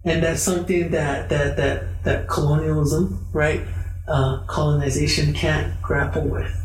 and 0.06 0.24
that's 0.24 0.42
something 0.42 0.92
that 0.92 1.30
that 1.30 1.58
that 1.58 2.04
that 2.04 2.28
colonialism 2.28 3.28
right 3.34 3.62
uh, 4.08 4.44
colonization 4.48 5.34
can't 5.34 5.80
grapple 5.82 6.24
with 6.24 6.56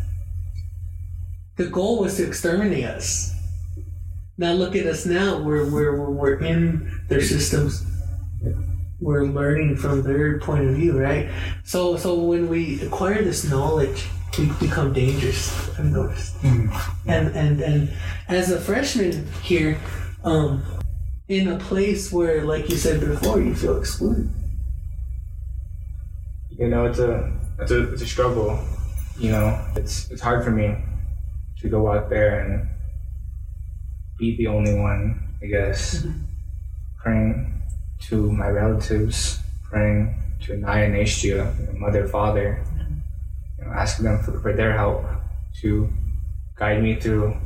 the 1.57 1.67
goal 1.67 2.01
was 2.01 2.17
to 2.17 2.27
exterminate 2.27 2.85
us 2.85 3.35
now 4.39 4.53
look 4.53 4.77
at 4.77 4.87
us 4.87 5.05
now 5.05 5.39
we're 5.43 5.69
we're 5.71 5.99
we're, 5.99 6.11
we're 6.11 6.41
in 6.41 7.03
their 7.09 7.23
systems 7.23 7.85
we're 9.05 9.27
learning 9.27 9.77
from 9.77 10.03
their 10.03 10.39
point 10.41 10.65
of 10.69 10.75
view 10.75 10.99
right? 10.99 11.31
So 11.63 11.97
so 11.97 12.15
when 12.15 12.49
we 12.49 12.81
acquire 12.81 13.23
this 13.23 13.49
knowledge 13.49 14.09
we 14.39 14.47
become 14.59 14.93
dangerous 14.93 15.53
i've 15.79 15.85
noticed. 15.85 16.35
And 17.07 17.29
and 17.37 17.61
and 17.61 17.93
as 18.29 18.51
a 18.51 18.59
freshman 18.59 19.27
here 19.43 19.79
um 20.25 20.65
in 21.29 21.49
a 21.49 21.59
place 21.59 22.13
where, 22.13 22.45
like 22.45 22.69
you 22.69 22.77
said 22.77 23.01
before, 23.01 23.41
you 23.41 23.55
feel 23.55 23.79
excluded. 23.79 24.29
you 26.51 26.69
know 26.69 26.85
it's 26.87 26.99
a 26.99 27.33
it's 27.61 27.71
a 27.71 27.93
it's 27.93 28.03
a 28.03 28.07
struggle 28.07 28.59
you 29.17 29.31
know? 29.31 29.65
It's 29.77 30.11
it's 30.11 30.21
hard 30.21 30.43
for 30.45 30.51
me 30.51 30.77
to 31.61 31.69
go 31.69 31.91
out 31.91 32.11
there 32.11 32.41
and 32.41 32.69
be 34.19 34.37
the 34.37 34.47
only 34.49 34.75
one 34.79 35.37
i 35.43 35.47
guess 35.47 36.07
praying 37.03 37.54
to 38.09 38.31
my 38.33 38.49
relatives 38.49 39.39
praying 39.63 40.15
to 40.43 40.57
Naya 40.57 40.85
and 40.87 40.95
Ishtia, 40.95 41.79
mother 41.79 42.07
father 42.07 42.65
you 43.59 43.65
know, 43.65 43.71
asking 43.73 44.05
them 44.07 44.23
for, 44.23 44.39
for 44.41 44.53
their 44.53 44.77
help 44.77 45.05
to 45.61 45.91
guide 46.57 46.83
me 46.83 46.95
through 47.01 47.37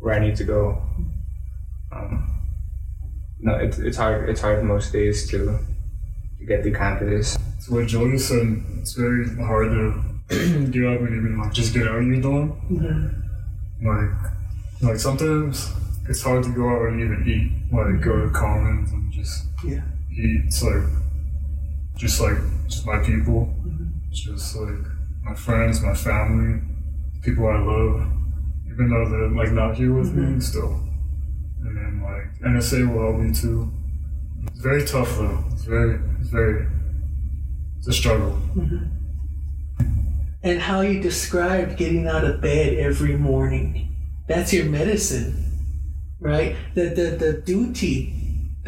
where 0.00 0.14
i 0.14 0.18
need 0.18 0.36
to 0.36 0.44
go 0.44 0.80
um, 1.92 2.30
no 3.40 3.54
it's, 3.54 3.78
it's 3.78 3.96
hard 3.96 4.28
it's 4.28 4.40
hard 4.40 4.62
most 4.64 4.92
days 4.92 5.28
to, 5.30 5.58
to 6.38 6.44
get 6.46 6.62
through 6.62 6.74
campus 6.74 7.36
So 7.60 7.74
what 7.74 7.86
Julius 7.88 8.28
said, 8.28 8.62
it's 8.80 8.92
very 8.94 9.28
hard 9.36 9.70
to 9.70 10.04
get 10.70 10.84
up 10.84 11.00
and 11.00 11.16
even 11.16 11.38
like 11.40 11.52
just 11.52 11.74
get 11.74 11.88
out 11.88 11.96
of 11.96 12.06
your 12.06 12.20
dorm. 12.20 12.54
Like, 13.82 14.32
like 14.80 14.98
sometimes 14.98 15.70
it's 16.08 16.22
hard 16.22 16.44
to 16.44 16.50
go 16.50 16.68
out 16.68 16.88
and 16.88 17.00
even 17.00 17.24
eat. 17.26 17.74
Like 17.74 18.00
go 18.00 18.24
to 18.24 18.30
commons 18.30 18.92
and 18.92 19.12
just 19.12 19.46
Yeah. 19.64 19.82
It's 20.20 20.62
like 20.64 20.82
just 21.96 22.20
like 22.20 22.38
just 22.66 22.84
my 22.84 22.98
people, 22.98 23.54
mm-hmm. 23.64 23.86
just 24.10 24.56
like 24.56 24.84
my 25.22 25.34
friends, 25.34 25.80
my 25.80 25.94
family, 25.94 26.60
people 27.22 27.46
I 27.46 27.58
love. 27.58 28.06
Even 28.66 28.90
though 28.90 29.08
they're 29.08 29.28
like 29.28 29.52
not 29.52 29.76
here 29.76 29.92
with 29.92 30.12
me, 30.12 30.24
mm-hmm. 30.24 30.40
still. 30.40 30.80
And 31.62 31.76
then 31.76 32.02
like 32.02 32.52
NSA 32.52 32.92
will 32.92 33.12
help 33.12 33.20
me 33.20 33.32
too. 33.32 33.70
It's 34.46 34.60
very 34.60 34.84
tough 34.84 35.16
though. 35.16 35.44
It's 35.52 35.64
very, 35.64 36.00
it's 36.20 36.30
very, 36.30 36.66
it's 37.78 37.86
a 37.86 37.92
struggle. 37.92 38.40
Mm-hmm. 38.56 38.86
And 40.42 40.60
how 40.60 40.80
you 40.80 41.00
described 41.00 41.76
getting 41.76 42.06
out 42.08 42.24
of 42.24 42.40
bed 42.40 42.74
every 42.74 43.16
morning. 43.16 43.94
That's 44.28 44.52
your 44.52 44.66
medicine, 44.66 45.44
right? 46.20 46.56
The, 46.74 46.86
the, 46.90 47.02
the 47.16 47.32
duty, 47.34 48.17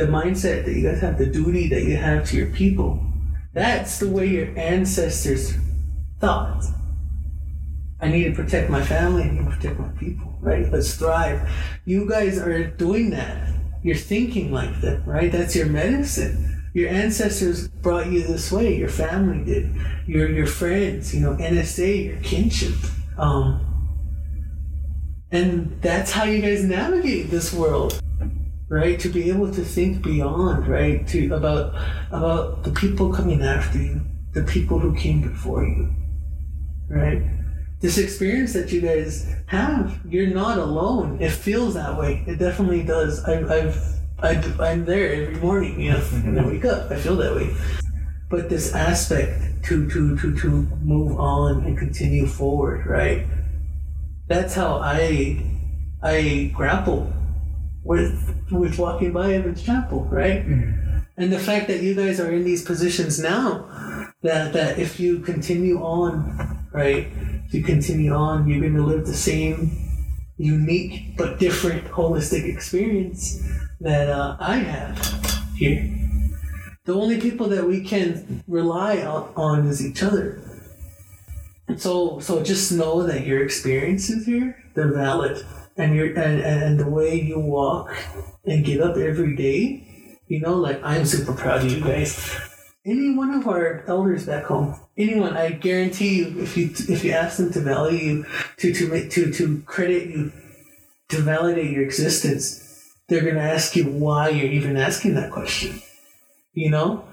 the 0.00 0.06
mindset 0.06 0.64
that 0.64 0.74
you 0.74 0.82
guys 0.82 1.00
have, 1.00 1.18
the 1.18 1.26
duty 1.26 1.68
that 1.68 1.82
you 1.82 1.94
have 1.94 2.26
to 2.26 2.36
your 2.36 2.46
people. 2.46 2.98
That's 3.52 3.98
the 3.98 4.08
way 4.08 4.26
your 4.26 4.58
ancestors 4.58 5.54
thought. 6.20 6.64
I 8.00 8.08
need 8.08 8.24
to 8.24 8.32
protect 8.32 8.70
my 8.70 8.82
family, 8.82 9.24
I 9.24 9.30
need 9.30 9.44
to 9.44 9.50
protect 9.50 9.78
my 9.78 9.88
people, 9.88 10.38
right? 10.40 10.72
Let's 10.72 10.94
thrive. 10.94 11.50
You 11.84 12.08
guys 12.08 12.38
are 12.38 12.66
doing 12.66 13.10
that. 13.10 13.52
You're 13.82 13.96
thinking 13.96 14.52
like 14.52 14.80
that, 14.80 15.06
right? 15.06 15.30
That's 15.30 15.54
your 15.54 15.66
medicine. 15.66 16.62
Your 16.72 16.88
ancestors 16.88 17.68
brought 17.68 18.06
you 18.06 18.22
this 18.22 18.50
way. 18.50 18.74
Your 18.76 18.88
family 18.88 19.44
did. 19.44 19.74
Your 20.06 20.30
your 20.30 20.46
friends, 20.46 21.14
you 21.14 21.20
know, 21.20 21.34
NSA, 21.36 22.06
your 22.06 22.20
kinship. 22.20 22.74
Um, 23.18 23.66
and 25.30 25.80
that's 25.82 26.10
how 26.12 26.24
you 26.24 26.40
guys 26.40 26.64
navigate 26.64 27.30
this 27.30 27.52
world, 27.52 28.00
right? 28.70 29.00
To 29.00 29.08
be 29.08 29.28
able 29.28 29.52
to 29.52 29.64
think 29.64 30.02
beyond, 30.02 30.66
right? 30.68 31.06
To 31.08 31.34
about 31.34 31.74
about 32.10 32.62
the 32.62 32.70
people 32.70 33.12
coming 33.12 33.42
after 33.42 33.78
you, 33.78 34.00
the 34.32 34.44
people 34.44 34.78
who 34.78 34.94
came 34.94 35.20
before 35.20 35.64
you, 35.66 35.92
right? 36.88 37.20
This 37.80 37.98
experience 37.98 38.52
that 38.52 38.70
you 38.70 38.80
guys 38.80 39.34
have, 39.46 39.98
you're 40.06 40.28
not 40.28 40.58
alone. 40.58 41.20
It 41.20 41.32
feels 41.32 41.74
that 41.74 41.98
way. 41.98 42.22
It 42.26 42.38
definitely 42.38 42.84
does. 42.84 43.24
I, 43.24 43.40
I've 43.42 44.00
I, 44.22 44.34
I'm 44.60 44.84
there 44.84 45.14
every 45.14 45.40
morning, 45.40 45.80
you 45.80 45.92
know, 45.92 45.96
and 45.96 46.38
I 46.38 46.42
mm-hmm. 46.42 46.50
wake 46.50 46.64
up. 46.64 46.90
I 46.90 46.96
feel 46.96 47.16
that 47.16 47.34
way. 47.34 47.54
But 48.28 48.48
this 48.48 48.72
aspect 48.74 49.64
to 49.64 49.90
to 49.90 50.16
to 50.18 50.36
to 50.36 50.48
move 50.82 51.18
on 51.18 51.64
and 51.64 51.76
continue 51.76 52.26
forward, 52.26 52.86
right? 52.86 53.26
That's 54.28 54.54
how 54.54 54.78
I 54.80 55.42
I 56.02 56.52
grapple 56.54 57.12
with 57.84 58.46
with 58.50 58.78
walking 58.78 59.12
by 59.12 59.34
Evans 59.34 59.62
Chapel, 59.62 60.04
right? 60.04 60.44
And 61.16 61.32
the 61.32 61.38
fact 61.38 61.68
that 61.68 61.82
you 61.82 61.94
guys 61.94 62.18
are 62.20 62.30
in 62.30 62.44
these 62.44 62.64
positions 62.64 63.18
now, 63.18 64.12
that 64.22 64.52
that 64.52 64.78
if 64.78 64.98
you 64.98 65.20
continue 65.20 65.82
on 65.82 66.60
right? 66.72 67.08
If 67.46 67.54
you 67.54 67.62
continue 67.62 68.12
on, 68.12 68.48
you're 68.48 68.60
going 68.60 68.74
to 68.74 68.84
live 68.84 69.06
the 69.06 69.14
same 69.14 69.70
unique 70.36 71.16
but 71.16 71.38
different 71.38 71.84
holistic 71.88 72.44
experience 72.44 73.42
that 73.80 74.08
uh, 74.08 74.36
I 74.38 74.56
have 74.56 75.44
here. 75.56 75.96
The 76.84 76.94
only 76.94 77.20
people 77.20 77.48
that 77.48 77.66
we 77.66 77.82
can 77.82 78.42
rely 78.48 79.02
on, 79.02 79.32
on 79.36 79.66
is 79.66 79.84
each 79.84 80.02
other. 80.02 80.42
So, 81.76 82.18
so 82.20 82.42
just 82.42 82.72
know 82.72 83.02
that 83.04 83.26
your 83.26 83.44
experiences 83.44 84.26
here, 84.26 84.56
they're 84.74 84.92
valid. 84.92 85.44
And, 85.76 85.94
your 85.94 86.06
and, 86.08 86.40
and 86.40 86.80
the 86.80 86.88
way 86.88 87.20
you 87.20 87.38
walk 87.38 87.96
and 88.44 88.64
get 88.64 88.80
up 88.80 88.96
every 88.96 89.34
day, 89.36 90.18
you 90.26 90.40
know, 90.40 90.54
like 90.54 90.80
I'm 90.82 91.04
super 91.06 91.32
proud 91.32 91.64
of 91.64 91.72
you 91.72 91.80
guys. 91.80 92.38
Any 92.84 93.14
one 93.14 93.34
of 93.34 93.46
our 93.46 93.84
elders 93.86 94.26
back 94.26 94.44
home, 94.44 94.78
anyone, 94.96 95.36
I 95.36 95.50
guarantee 95.50 96.18
you, 96.18 96.42
if 96.42 96.56
you 96.56 96.70
if 96.88 97.04
you 97.04 97.12
ask 97.12 97.36
them 97.36 97.52
to 97.52 97.60
value 97.60 97.98
you, 97.98 98.26
to 98.58 98.72
to 98.72 98.88
make 98.88 99.10
to 99.10 99.32
to 99.32 99.60
credit 99.62 100.08
you, 100.08 100.32
to 101.10 101.18
validate 101.18 101.70
your 101.70 101.82
existence, 101.82 102.66
they're 103.08 103.24
gonna 103.24 103.40
ask 103.40 103.76
you 103.76 103.84
why 103.84 104.30
you're 104.30 104.50
even 104.50 104.76
asking 104.76 105.14
that 105.14 105.30
question. 105.30 105.82
You 106.54 106.70
know, 106.70 107.04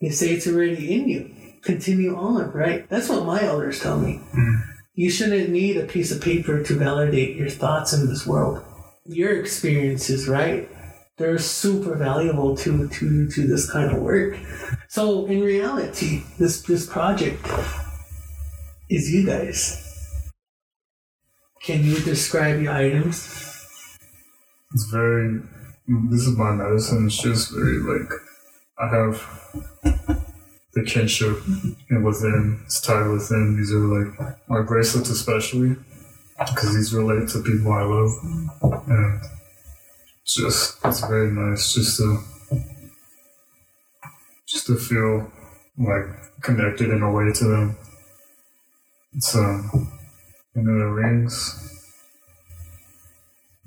they 0.00 0.10
say 0.10 0.30
it's 0.34 0.46
already 0.46 0.94
in 0.94 1.08
you. 1.08 1.34
Continue 1.62 2.16
on, 2.16 2.50
right? 2.52 2.88
That's 2.88 3.08
what 3.08 3.24
my 3.24 3.42
elders 3.42 3.80
tell 3.80 3.98
me. 3.98 4.20
Hmm. 4.32 4.56
You 4.96 5.10
shouldn't 5.10 5.50
need 5.50 5.76
a 5.76 5.84
piece 5.84 6.10
of 6.10 6.22
paper 6.22 6.62
to 6.62 6.74
validate 6.74 7.36
your 7.36 7.50
thoughts 7.50 7.92
in 7.92 8.08
this 8.08 8.26
world. 8.26 8.64
Your 9.04 9.38
experiences, 9.38 10.26
right? 10.26 10.70
They're 11.18 11.36
super 11.36 11.94
valuable 11.96 12.56
to 12.56 12.88
to 12.88 13.28
to 13.28 13.46
this 13.46 13.70
kind 13.70 13.94
of 13.94 14.00
work. 14.00 14.38
So 14.88 15.26
in 15.26 15.42
reality, 15.42 16.22
this 16.38 16.62
this 16.62 16.86
project 16.86 17.46
is 18.88 19.12
you 19.12 19.26
guys. 19.26 19.60
Can 21.62 21.84
you 21.84 22.00
describe 22.00 22.62
your 22.62 22.72
items? 22.72 23.28
It's 24.72 24.88
very. 24.90 25.40
This 26.10 26.22
is 26.26 26.38
my 26.38 26.52
medicine. 26.52 27.04
It's 27.06 27.20
just 27.20 27.52
very 27.52 27.80
like 27.84 28.10
I 28.78 28.88
have 28.96 29.95
the 30.76 30.84
kinship 30.84 31.38
and 31.90 32.04
within. 32.04 32.60
It's 32.66 32.80
tied 32.80 33.08
within. 33.08 33.56
These 33.56 33.72
are 33.72 33.78
like 33.78 34.48
my 34.48 34.62
bracelets, 34.62 35.10
especially 35.10 35.74
because 36.38 36.74
these 36.76 36.94
relate 36.94 37.28
to 37.30 37.42
people 37.42 37.72
I 37.72 37.82
love, 37.82 38.10
and 38.86 39.20
just 40.26 40.78
it's 40.84 41.00
very 41.00 41.32
nice 41.32 41.72
just 41.72 41.96
to 41.96 42.18
just 44.46 44.66
to 44.66 44.76
feel 44.76 45.32
like 45.78 46.04
connected 46.42 46.90
in 46.90 47.02
a 47.02 47.10
way 47.10 47.32
to 47.32 47.44
them. 47.44 47.76
It's 49.14 49.34
um, 49.34 49.90
and 50.54 50.66
then 50.66 50.78
the 50.78 50.86
rings. 50.86 51.62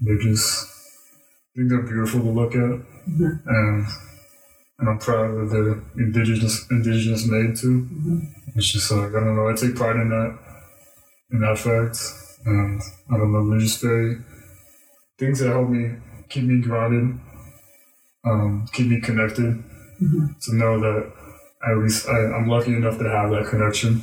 They're 0.02 0.18
just, 0.20 0.66
I 0.66 1.58
think 1.58 1.70
they're 1.70 1.82
beautiful 1.82 2.22
to 2.22 2.30
look 2.30 2.56
at, 2.56 2.80
and 3.46 3.86
and 4.80 4.90
I'm 4.90 4.98
proud 5.00 5.36
that 5.36 5.50
they're 5.52 5.82
indigenous 6.04 6.66
indigenous 6.72 7.28
made 7.28 7.56
too. 7.56 7.88
It's 8.56 8.72
just 8.72 8.92
like 8.92 9.10
I 9.10 9.20
don't 9.20 9.36
know, 9.36 9.50
I 9.50 9.54
take 9.54 9.76
pride 9.76 9.98
in 9.98 10.10
that, 10.10 10.40
in 11.32 11.42
that 11.42 11.58
fact, 11.60 11.98
and 12.46 12.82
I 13.12 13.18
don't 13.18 13.32
know, 13.32 13.50
they're 13.50 13.60
just 13.60 13.82
very 13.82 14.18
things 15.18 15.40
that 15.40 15.50
help 15.50 15.70
me 15.70 15.96
keep 16.30 16.44
me 16.44 16.62
grounded, 16.62 17.20
um, 18.26 18.68
keep 18.74 18.88
me 18.88 19.02
connected, 19.02 19.64
to 20.42 20.56
know 20.56 20.80
that 20.80 21.12
at 21.70 21.78
least 21.78 22.08
I, 22.08 22.18
I'm 22.36 22.48
lucky 22.48 22.74
enough 22.74 22.98
to 23.00 23.10
have 23.10 23.32
that 23.32 23.48
connection 23.50 24.02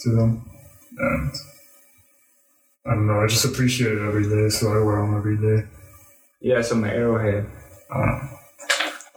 to 0.00 0.10
them, 0.10 0.50
and. 0.98 1.32
I 2.86 2.94
don't 2.94 3.06
know. 3.06 3.20
I 3.20 3.26
just 3.26 3.44
appreciate 3.44 3.92
it 3.92 4.00
every 4.00 4.26
day, 4.26 4.48
so 4.48 4.68
I 4.68 4.82
wear 4.82 5.02
them 5.02 5.14
every 5.14 5.36
day. 5.36 5.68
Yeah, 6.40 6.62
so 6.62 6.74
my 6.74 6.90
arrowhead. 6.90 7.44
Um, 7.94 8.37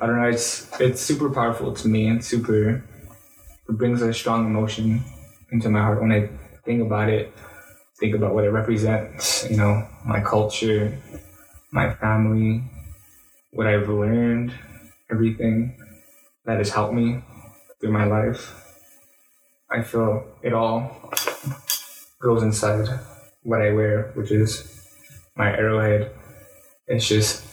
I 0.01 0.07
don't 0.07 0.17
know. 0.21 0.27
It's 0.29 0.67
it's 0.81 1.01
super 1.01 1.29
powerful 1.29 1.73
to 1.73 1.87
me 1.87 2.07
and 2.07 2.25
super. 2.25 2.83
It 3.69 3.77
brings 3.77 4.01
a 4.01 4.13
strong 4.13 4.45
emotion 4.47 5.03
into 5.51 5.69
my 5.69 5.81
heart 5.81 6.01
when 6.01 6.11
I 6.11 6.29
think 6.65 6.81
about 6.81 7.09
it. 7.09 7.33
Think 7.99 8.15
about 8.15 8.33
what 8.35 8.45
it 8.45 8.51
represents. 8.51 9.49
You 9.49 9.57
know, 9.57 9.87
my 10.05 10.21
culture, 10.21 10.97
my 11.71 11.93
family, 11.95 12.63
what 13.53 13.67
I've 13.67 13.89
learned, 13.89 14.53
everything 15.11 15.77
that 16.45 16.57
has 16.59 16.71
helped 16.71 16.93
me 16.95 17.23
through 17.81 17.93
my 17.93 18.05
life. 18.05 18.55
I 19.71 19.81
feel 19.81 20.25
it 20.43 20.53
all 20.53 21.11
goes 22.19 22.43
inside 22.43 22.87
what 23.43 23.61
I 23.61 23.71
wear, 23.71 24.11
which 24.15 24.31
is 24.31 24.85
my 25.35 25.51
arrowhead. 25.51 26.11
It's 26.87 27.07
just 27.07 27.45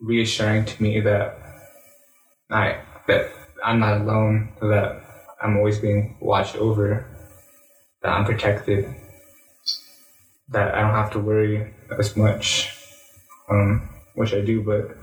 reassuring 0.00 0.66
to 0.66 0.82
me 0.82 1.00
that 1.00 1.38
I 2.50 2.80
that 3.06 3.30
I'm 3.64 3.80
not 3.80 4.00
alone, 4.00 4.52
that 4.60 5.02
I'm 5.42 5.56
always 5.56 5.78
being 5.78 6.16
watched 6.20 6.56
over, 6.56 7.06
that 8.02 8.10
I'm 8.10 8.24
protected, 8.24 8.94
that 10.48 10.74
I 10.74 10.80
don't 10.80 10.94
have 10.94 11.10
to 11.12 11.18
worry 11.18 11.74
as 11.98 12.16
much, 12.16 12.76
um, 13.48 13.88
which 14.14 14.32
I 14.32 14.40
do, 14.40 14.62
but 14.62 14.96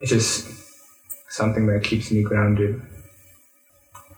it's 0.00 0.10
just 0.10 0.48
something 1.28 1.66
that 1.66 1.84
keeps 1.84 2.10
me 2.10 2.22
grounded. 2.22 2.82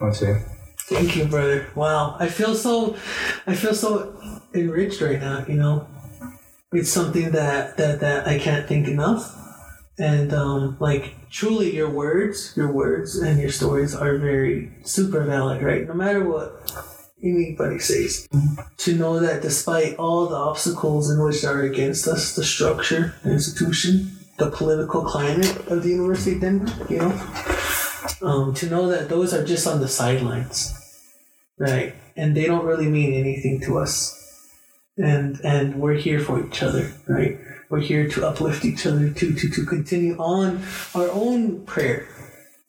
I'll 0.01 0.13
say. 0.13 0.43
Thank 0.79 1.17
you, 1.17 1.27
brother. 1.27 1.69
Wow, 1.75 2.17
I 2.19 2.29
feel 2.29 2.55
so, 2.55 2.97
I 3.47 3.55
feel 3.55 3.75
so 3.75 4.21
enriched 4.55 5.01
right 5.01 5.21
now. 5.21 5.45
You 5.47 5.55
know, 5.55 5.87
it's 6.73 6.91
something 6.91 7.31
that 7.31 7.77
that 7.77 8.01
that 8.01 8.27
I 8.27 8.39
can't 8.39 8.67
think 8.67 8.89
enough, 8.89 9.37
and 10.01 10.33
um, 10.33 10.77
like 10.81 11.31
truly, 11.31 11.75
your 11.75 11.91
words, 11.91 12.55
your 12.57 12.73
words, 12.73 13.17
and 13.17 13.41
your 13.41 13.51
stories 13.51 13.95
are 13.95 14.19
very 14.19 14.73
super 14.83 15.23
valid. 15.25 15.63
Right, 15.63 15.87
no 15.87 15.95
matter 15.95 16.25
what 16.29 16.73
anybody 17.23 17.79
says, 17.79 18.29
to 18.79 18.95
know 18.97 19.21
that 19.21 19.43
despite 19.43 19.97
all 19.97 20.27
the 20.27 20.37
obstacles 20.37 21.11
in 21.11 21.23
which 21.23 21.45
are 21.45 21.63
against 21.63 22.09
us, 22.09 22.35
the 22.35 22.45
structure, 22.45 23.15
the 23.23 23.33
institution, 23.33 24.11
the 24.39 24.51
political 24.51 25.03
climate 25.03 25.57
of 25.69 25.83
the 25.83 25.91
University 25.91 26.37
of 26.37 26.41
Denver, 26.41 26.87
you 26.89 26.99
know, 26.99 27.13
um, 28.23 28.55
to 28.55 28.71
know 28.71 28.89
that 28.89 29.09
those 29.09 29.35
are 29.35 29.45
just 29.45 29.67
on 29.67 29.81
the 29.81 29.89
sidelines 29.89 30.77
right? 31.61 31.95
And 32.17 32.37
they 32.37 32.47
don't 32.47 32.65
really 32.65 32.89
mean 32.89 33.15
anything 33.15 33.61
to 33.61 33.79
us. 33.79 34.17
And 34.97 35.41
and 35.45 35.77
we're 35.77 35.95
here 35.95 36.19
for 36.21 36.45
each 36.45 36.63
other 36.63 36.93
right 37.07 37.39
we're 37.71 37.81
here 37.81 38.09
to 38.09 38.27
uplift 38.27 38.65
each 38.65 38.85
other 38.85 39.11
to 39.11 39.33
to, 39.33 39.49
to 39.49 39.65
continue 39.65 40.17
on 40.19 40.63
our 40.95 41.09
own 41.13 41.65
prayer 41.65 42.07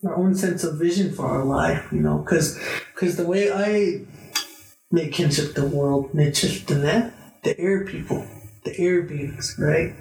our 0.05 0.15
own 0.15 0.33
sense 0.35 0.63
of 0.63 0.79
vision 0.79 1.11
for 1.11 1.25
our 1.25 1.43
life 1.43 1.91
you 1.91 1.99
know 1.99 2.19
because 2.19 2.57
because 2.93 3.17
the 3.17 3.25
way 3.25 3.51
i 3.51 3.99
make 4.91 5.11
kinship 5.11 5.53
the 5.55 5.65
world 5.65 6.11
that 6.13 7.13
the 7.43 7.59
air 7.59 7.85
people 7.85 8.25
the 8.63 8.79
air 8.79 9.01
beings 9.01 9.55
right 9.59 9.93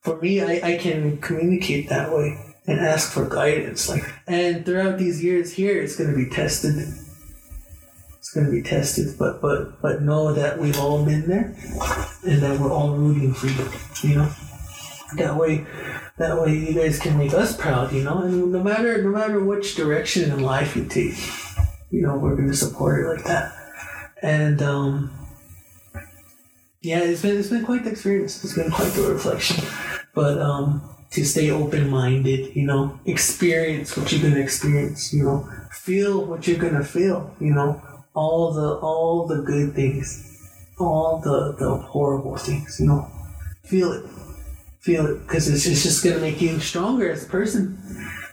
for 0.00 0.20
me 0.20 0.40
I, 0.40 0.74
I 0.74 0.76
can 0.76 1.18
communicate 1.18 1.88
that 1.88 2.12
way 2.12 2.36
and 2.66 2.80
ask 2.80 3.12
for 3.12 3.28
guidance 3.28 3.88
like 3.88 4.04
and 4.26 4.66
throughout 4.66 4.98
these 4.98 5.22
years 5.22 5.52
here 5.52 5.80
it's 5.80 5.96
going 5.96 6.10
to 6.10 6.16
be 6.16 6.28
tested 6.28 6.74
it's 8.22 8.32
going 8.32 8.46
to 8.46 8.52
be 8.52 8.62
tested, 8.62 9.18
but 9.18 9.42
but 9.42 9.82
but 9.82 10.00
know 10.02 10.32
that 10.32 10.56
we've 10.56 10.78
all 10.78 11.04
been 11.04 11.26
there, 11.26 11.56
and 12.22 12.40
that 12.40 12.60
we're 12.60 12.72
all 12.72 12.94
rooting 12.94 13.34
for 13.34 13.48
you. 13.48 13.68
You 14.02 14.16
know, 14.16 14.32
that 15.16 15.36
way, 15.36 15.66
that 16.18 16.40
way 16.40 16.56
you 16.56 16.74
guys 16.74 16.98
can 16.98 17.16
make 17.18 17.34
us 17.34 17.56
proud. 17.56 17.92
You 17.92 18.04
know, 18.04 18.18
and 18.22 18.52
no 18.52 18.62
matter 18.62 19.02
no 19.02 19.10
matter 19.10 19.42
which 19.42 19.74
direction 19.74 20.30
in 20.30 20.40
life 20.40 20.76
you 20.76 20.84
take, 20.84 21.16
you 21.90 22.02
know, 22.02 22.16
we're 22.16 22.36
to 22.36 22.54
support 22.54 23.00
it 23.00 23.08
like 23.08 23.24
that. 23.24 23.52
And 24.22 24.62
um, 24.62 25.10
yeah, 26.80 27.00
it's 27.00 27.22
been 27.22 27.38
it's 27.38 27.48
been 27.48 27.64
quite 27.64 27.84
the 27.84 27.90
experience. 27.90 28.42
It's 28.44 28.54
been 28.54 28.70
quite 28.70 28.92
the 28.92 29.02
reflection, 29.02 29.64
but 30.14 30.38
um, 30.38 30.82
to 31.12 31.24
stay 31.24 31.50
open 31.50 31.90
minded, 31.90 32.56
you 32.56 32.66
know, 32.66 32.98
experience 33.04 33.96
what 33.96 34.10
you're 34.10 34.22
gonna 34.22 34.42
experience, 34.42 35.12
you 35.12 35.22
know, 35.22 35.48
feel 35.70 36.24
what 36.24 36.46
you're 36.48 36.58
gonna 36.58 36.84
feel, 36.84 37.34
you 37.38 37.52
know, 37.52 37.80
all 38.14 38.52
the 38.52 38.76
all 38.76 39.26
the 39.26 39.42
good 39.42 39.74
things, 39.74 40.38
all 40.78 41.20
the 41.20 41.54
the 41.58 41.76
horrible 41.76 42.36
things, 42.36 42.78
you 42.80 42.86
know, 42.86 43.08
feel 43.64 43.92
it, 43.92 44.04
feel 44.80 45.06
it, 45.06 45.20
because 45.22 45.48
it's 45.48 45.66
it's 45.66 45.82
just 45.82 46.04
gonna 46.04 46.18
make 46.18 46.40
you 46.40 46.58
stronger 46.60 47.10
as 47.10 47.24
a 47.24 47.28
person. 47.28 47.78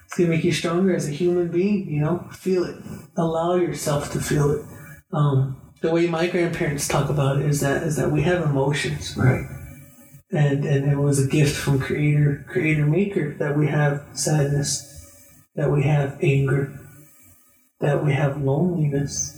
It's 0.06 0.18
gonna 0.18 0.30
make 0.30 0.44
you 0.44 0.52
stronger 0.52 0.96
as 0.96 1.08
a 1.08 1.12
human 1.12 1.50
being, 1.50 1.90
you 1.90 2.02
know. 2.02 2.28
Feel 2.32 2.64
it, 2.64 2.76
allow 3.18 3.56
yourself 3.56 4.12
to 4.12 4.20
feel 4.20 4.52
it. 4.52 4.66
Um, 5.14 5.62
the 5.82 5.92
way 5.92 6.08
my 6.08 6.28
grandparents 6.28 6.88
talk 6.88 7.10
about 7.10 7.40
it 7.40 7.46
is 7.46 7.62
that 7.62 7.84
is 7.84 7.96
that 7.96 8.12
we 8.12 8.22
have 8.24 8.44
emotions, 8.44 9.16
right? 9.18 9.46
and 10.32 10.64
and 10.64 10.92
it 10.92 10.98
was 10.98 11.18
a 11.18 11.28
gift 11.28 11.56
from 11.56 11.80
creator 11.80 12.46
creator 12.48 12.86
maker 12.86 13.34
that 13.40 13.58
we 13.58 13.66
have 13.66 14.06
sadness 14.14 14.86
that 15.56 15.72
we 15.72 15.82
have 15.82 16.20
anger 16.22 16.80
that 17.80 18.04
we 18.04 18.14
have 18.14 18.42
loneliness 18.42 19.36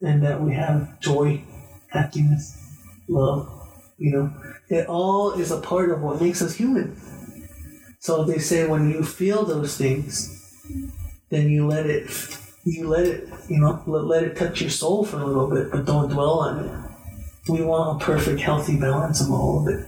and 0.00 0.22
that 0.22 0.40
we 0.40 0.54
have 0.54 1.00
joy, 1.00 1.42
happiness, 1.90 2.58
love. 3.08 3.52
You 3.98 4.12
know, 4.12 4.34
it 4.68 4.86
all 4.88 5.32
is 5.32 5.50
a 5.50 5.60
part 5.60 5.90
of 5.90 6.02
what 6.02 6.20
makes 6.20 6.42
us 6.42 6.54
human. 6.54 7.00
So 8.00 8.24
they 8.24 8.38
say 8.38 8.66
when 8.66 8.90
you 8.90 9.02
feel 9.02 9.44
those 9.44 9.76
things, 9.76 10.32
then 11.30 11.48
you 11.48 11.66
let 11.66 11.86
it, 11.86 12.08
you 12.64 12.88
let 12.88 13.06
it, 13.06 13.28
you 13.48 13.58
know, 13.58 13.82
let, 13.86 14.04
let 14.04 14.22
it 14.22 14.36
touch 14.36 14.60
your 14.60 14.70
soul 14.70 15.04
for 15.04 15.18
a 15.18 15.26
little 15.26 15.48
bit, 15.48 15.70
but 15.70 15.86
don't 15.86 16.10
dwell 16.10 16.40
on 16.40 16.64
it. 16.64 17.50
We 17.50 17.62
want 17.62 18.00
a 18.00 18.04
perfect, 18.04 18.40
healthy 18.40 18.78
balance 18.78 19.20
of 19.20 19.30
all 19.30 19.60
of 19.66 19.74
it. 19.74 19.86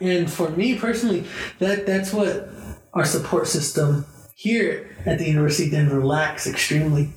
And 0.00 0.30
for 0.30 0.50
me 0.50 0.78
personally, 0.78 1.24
that 1.58 1.86
that's 1.86 2.12
what 2.12 2.48
our 2.94 3.04
support 3.04 3.46
system 3.46 4.06
here 4.34 4.96
at 5.04 5.18
the 5.18 5.26
University 5.26 5.66
of 5.66 5.72
Denver 5.72 6.04
lacks 6.04 6.46
extremely. 6.46 7.10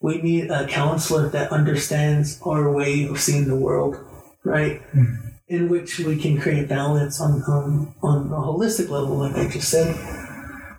We 0.00 0.20
need 0.20 0.50
a 0.50 0.66
counselor 0.66 1.28
that 1.28 1.52
understands 1.52 2.40
our 2.44 2.72
way 2.72 3.04
of 3.04 3.20
seeing 3.20 3.46
the 3.46 3.54
world, 3.54 4.04
right? 4.42 4.80
Hmm. 4.92 5.14
In 5.52 5.68
which 5.68 5.98
we 5.98 6.16
can 6.16 6.40
create 6.40 6.68
balance 6.68 7.20
on 7.20 7.42
on, 7.42 7.94
on 8.02 8.26
a 8.32 8.40
holistic 8.48 8.88
level, 8.88 9.18
like 9.18 9.36
I 9.36 9.48
just 9.48 9.68
said. 9.68 9.94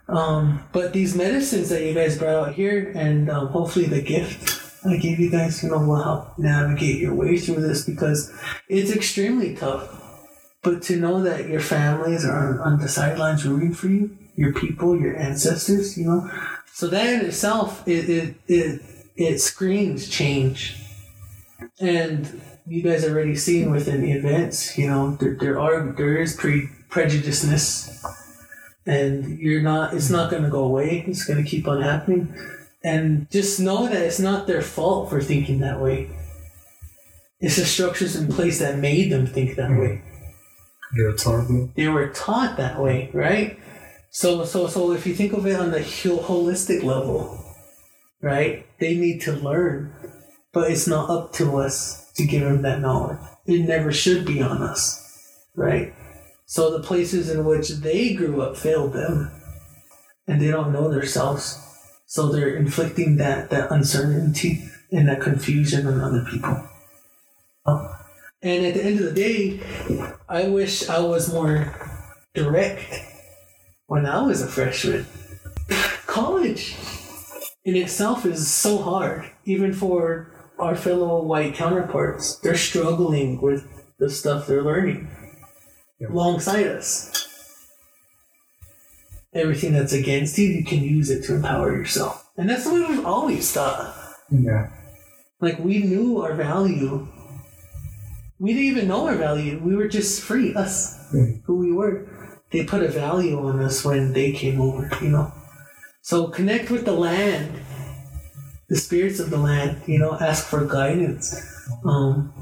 Um, 0.08 0.64
but 0.72 0.94
these 0.94 1.16
medicines 1.16 1.70
that 1.70 1.84
you 1.84 1.94
guys 1.94 2.18
brought 2.18 2.36
out 2.36 2.54
here, 2.56 2.92
and 2.96 3.30
um, 3.30 3.48
hopefully 3.48 3.86
the 3.86 4.02
gift 4.02 4.62
I 4.86 4.98
gave 4.98 5.20
you 5.20 5.30
guys, 5.30 5.64
you 5.64 5.70
know, 5.70 5.80
will 5.80 6.04
help 6.04 6.38
navigate 6.38 7.00
your 7.00 7.14
way 7.14 7.38
through 7.38 7.62
this 7.62 7.86
because 7.86 8.34
it's 8.68 8.92
extremely 8.92 9.56
tough. 9.56 10.00
But 10.62 10.82
to 10.84 10.98
know 10.98 11.22
that 11.22 11.48
your 11.48 11.60
families 11.62 12.26
are 12.26 12.62
on 12.62 12.80
the 12.80 12.88
sidelines 12.88 13.46
rooting 13.46 13.74
for 13.74 13.88
you, 13.88 14.18
your 14.36 14.54
people, 14.54 15.00
your 15.00 15.16
ancestors, 15.16 15.98
you 15.98 16.06
know, 16.06 16.30
so 16.74 16.88
that 16.88 17.06
in 17.06 17.26
itself, 17.28 17.88
it 17.88 18.10
it 18.10 18.36
it, 18.48 18.82
it 19.16 19.40
screams 19.40 20.10
change. 20.10 20.78
And 21.80 22.42
you 22.66 22.82
guys 22.82 23.06
already 23.06 23.36
seen 23.36 23.72
within 23.72 24.02
the 24.02 24.12
events, 24.12 24.78
you 24.78 24.88
know, 24.88 25.16
there, 25.16 25.36
there 25.36 25.60
are 25.60 25.92
there 25.94 26.18
is 26.18 26.36
pre 26.36 26.70
prejudiceness, 26.90 28.04
and 28.86 29.40
you're 29.40 29.62
not. 29.62 29.94
It's 29.94 30.10
not 30.10 30.32
going 30.32 30.44
to 30.44 30.50
go 30.50 30.64
away. 30.64 31.04
It's 31.08 31.26
going 31.26 31.44
to 31.44 31.50
keep 31.50 31.68
on 31.68 31.82
happening, 31.82 32.34
and 32.84 33.30
just 33.30 33.60
know 33.60 33.88
that 33.88 34.02
it's 34.02 34.20
not 34.20 34.48
their 34.48 34.62
fault 34.62 35.10
for 35.10 35.22
thinking 35.22 35.60
that 35.60 35.82
way. 35.82 36.10
It's 37.40 37.58
the 37.58 37.66
structures 37.66 38.16
in 38.16 38.30
place 38.30 38.60
that 38.60 38.80
made 38.80 39.12
them 39.12 39.28
think 39.28 39.58
that 39.58 39.72
way 39.72 40.02
Yeah, 40.96 41.10
it's 41.10 41.24
horrible. 41.24 41.72
they 41.76 41.90
were 41.90 42.08
taught 42.08 42.56
that 42.56 42.80
way, 42.80 43.10
right? 43.14 43.60
So, 44.12 44.46
so, 44.46 44.68
so 44.68 44.94
if 44.94 45.06
you 45.06 45.14
think 45.14 45.34
of 45.34 45.46
it 45.46 45.60
on 45.60 45.72
the 45.72 45.80
holistic 45.80 46.84
level, 46.84 47.44
right? 48.22 48.66
They 48.80 48.96
need 48.96 49.20
to 49.24 49.34
learn, 49.34 49.94
but 50.54 50.72
it's 50.72 50.88
not 50.88 51.10
up 51.10 51.34
to 51.34 51.58
us 51.58 52.03
to 52.16 52.26
give 52.26 52.44
them 52.44 52.62
that 52.62 52.82
knowledge. 52.82 53.20
It 53.46 53.68
never 53.68 53.92
should 53.92 54.26
be 54.26 54.42
on 54.42 54.62
us, 54.62 55.48
right? 55.56 55.94
So 56.46 56.72
the 56.72 56.84
places 56.84 57.30
in 57.30 57.46
which 57.46 57.70
they 57.70 58.14
grew 58.14 58.42
up 58.42 58.56
failed 58.58 58.94
them, 58.94 59.32
and 60.28 60.42
they 60.42 60.52
don't 60.52 60.72
know 60.72 60.90
themselves, 60.90 61.60
so 62.06 62.30
they're 62.30 62.56
inflicting 62.56 63.18
that 63.18 63.50
that 63.50 63.72
uncertainty 63.72 64.64
and 64.92 65.08
that 65.10 65.22
confusion 65.22 65.88
on 65.88 66.00
other 66.00 66.26
people. 66.30 66.70
And 68.46 68.66
at 68.66 68.74
the 68.74 68.84
end 68.84 69.00
of 69.00 69.06
the 69.06 69.12
day, 69.14 69.62
I 70.28 70.50
wish 70.50 70.90
I 70.90 71.00
was 71.00 71.34
more 71.34 71.74
direct 72.34 72.94
when 73.88 74.06
I 74.06 74.22
was 74.22 74.42
a 74.42 74.48
freshman. 74.48 75.06
College 76.06 76.76
in 77.64 77.76
itself 77.78 78.26
is 78.26 78.52
so 78.52 78.78
hard, 78.80 79.32
even 79.46 79.72
for 79.72 80.33
our 80.60 80.76
fellow 80.76 81.24
white 81.24 81.56
counterparts. 81.56 82.38
They're 82.40 82.56
struggling 82.56 83.42
with 83.42 83.68
the 84.00 84.10
stuff 84.10 84.48
they're 84.48 84.64
learning 84.64 85.08
Yeah. 86.00 86.10
alongside 86.10 86.68
us. 86.68 87.12
Everything 89.34 89.74
that's 89.74 89.94
against 89.94 90.38
you, 90.38 90.48
you 90.48 90.64
can 90.64 90.84
use 90.84 91.10
it 91.10 91.24
to 91.26 91.36
empower 91.36 91.76
yourself. 91.76 92.30
And 92.38 92.50
that's 92.50 92.66
the 92.66 92.74
way 92.74 92.86
we've 92.88 93.06
always 93.06 93.52
thought. 93.52 93.96
Yeah. 94.30 94.70
Like 95.42 95.60
we 95.60 95.80
knew 95.84 96.22
our 96.22 96.34
value. 96.36 97.08
We 98.40 98.54
didn't 98.54 98.66
even 98.70 98.88
know 98.88 99.08
our 99.08 99.16
value. 99.16 99.60
We 99.64 99.76
were 99.76 99.88
just 99.88 100.22
free, 100.22 100.54
us, 100.54 100.98
Mm. 101.14 101.42
who 101.46 101.58
we 101.58 101.72
were. 101.72 102.08
They 102.52 102.64
put 102.64 102.84
a 102.84 102.88
value 102.88 103.40
on 103.40 103.60
us 103.60 103.84
when 103.84 104.14
they 104.14 104.32
came 104.32 104.62
over, 104.62 104.90
you 105.02 105.10
know. 105.10 105.32
So 106.02 106.28
connect 106.28 106.70
with 106.70 106.86
the 106.86 106.92
land, 106.94 107.52
the 108.74 108.80
spirits 108.80 109.20
of 109.20 109.30
the 109.30 109.38
land, 109.38 109.80
you 109.86 110.00
know, 110.00 110.18
ask 110.20 110.48
for 110.48 110.66
guidance. 110.66 111.40
Um, 111.86 112.34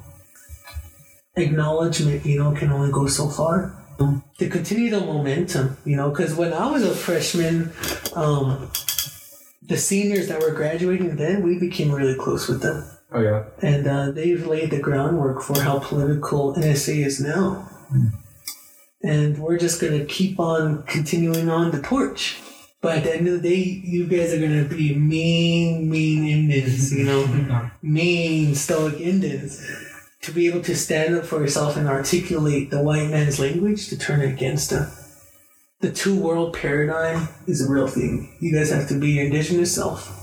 acknowledgement, 1.35 2.25
you 2.25 2.39
know, 2.39 2.53
can 2.53 2.71
only 2.71 2.89
go 2.89 3.07
so 3.07 3.27
far. 3.27 3.75
Um, 3.99 4.23
to 4.39 4.47
continue 4.47 4.89
the 4.89 5.01
momentum, 5.01 5.75
you 5.83 5.97
know, 5.97 6.09
because 6.09 6.33
when 6.33 6.53
I 6.53 6.71
was 6.71 6.83
a 6.83 6.95
freshman, 6.95 7.73
um, 8.15 8.71
the 9.61 9.75
seniors 9.75 10.29
that 10.29 10.39
were 10.41 10.51
graduating 10.51 11.17
then, 11.17 11.43
we 11.43 11.59
became 11.59 11.91
really 11.91 12.15
close 12.15 12.47
with 12.47 12.61
them 12.61 12.89
Oh 13.11 13.19
yeah. 13.21 13.43
and 13.61 13.85
uh, 13.85 14.11
they've 14.11 14.47
laid 14.47 14.71
the 14.71 14.79
groundwork 14.79 15.41
for 15.41 15.59
how 15.59 15.79
political 15.79 16.55
NSA 16.55 17.05
is 17.05 17.19
now. 17.19 17.69
And 19.03 19.37
we're 19.37 19.57
just 19.57 19.81
going 19.81 19.99
to 19.99 20.05
keep 20.05 20.39
on 20.39 20.83
continuing 20.83 21.49
on 21.49 21.71
the 21.71 21.81
torch. 21.81 22.39
But 22.81 22.97
at 22.97 23.03
the 23.03 23.15
end 23.15 23.27
of 23.27 23.41
the 23.41 23.49
day, 23.49 23.61
you 23.83 24.07
guys 24.07 24.33
are 24.33 24.39
going 24.39 24.67
to 24.67 24.75
be 24.75 24.95
mean, 24.95 25.89
mean 25.89 26.25
Indians, 26.27 26.91
you 26.91 27.03
know, 27.03 27.71
mean, 27.81 28.55
stoic 28.55 28.99
Indians. 28.99 29.63
To 30.23 30.31
be 30.31 30.47
able 30.47 30.61
to 30.63 30.75
stand 30.75 31.15
up 31.15 31.25
for 31.25 31.41
yourself 31.41 31.77
and 31.77 31.87
articulate 31.87 32.69
the 32.69 32.81
white 32.81 33.09
man's 33.09 33.39
language 33.39 33.87
to 33.89 33.97
turn 33.97 34.21
it 34.21 34.33
against 34.33 34.71
them. 34.71 34.91
The 35.79 35.91
two 35.91 36.19
world 36.19 36.53
paradigm 36.53 37.27
is 37.47 37.67
a 37.67 37.71
real 37.71 37.87
thing. 37.87 38.35
You 38.39 38.53
guys 38.53 38.69
have 38.71 38.87
to 38.89 38.99
be 38.99 39.11
your 39.11 39.25
indigenous 39.25 39.73
self 39.73 40.21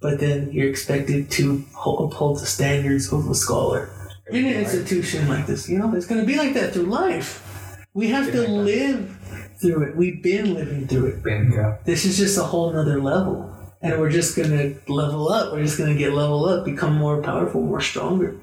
but 0.00 0.20
then 0.20 0.50
you're 0.52 0.68
expected 0.68 1.30
to 1.32 1.64
uphold 1.74 2.40
the 2.40 2.46
standards 2.46 3.12
of 3.12 3.28
a 3.28 3.34
scholar 3.34 3.90
in 4.30 4.44
an 4.44 4.54
institution 4.54 5.28
like 5.28 5.46
this. 5.46 5.68
You 5.68 5.78
know, 5.78 5.92
it's 5.94 6.06
going 6.06 6.20
to 6.20 6.26
be 6.26 6.36
like 6.36 6.54
that 6.54 6.72
through 6.72 6.84
life. 6.84 7.86
We 7.94 8.08
have 8.08 8.30
to 8.32 8.46
live 8.46 9.16
through 9.60 9.82
it. 9.82 9.96
We've 9.96 10.22
been 10.22 10.54
living 10.54 10.86
through 10.86 11.06
it. 11.06 11.22
Been 11.22 11.52
yeah. 11.52 11.78
This 11.84 12.04
is 12.04 12.16
just 12.16 12.38
a 12.38 12.44
whole 12.44 12.72
nother 12.72 13.00
level. 13.00 13.54
And 13.80 14.00
we're 14.00 14.10
just 14.10 14.36
going 14.36 14.50
to 14.50 14.92
level 14.92 15.28
up. 15.28 15.52
We're 15.52 15.62
just 15.62 15.78
going 15.78 15.92
to 15.92 15.98
get 15.98 16.12
level 16.12 16.44
up, 16.46 16.64
become 16.64 16.94
more 16.94 17.22
powerful, 17.22 17.62
more 17.62 17.80
stronger. 17.80 18.36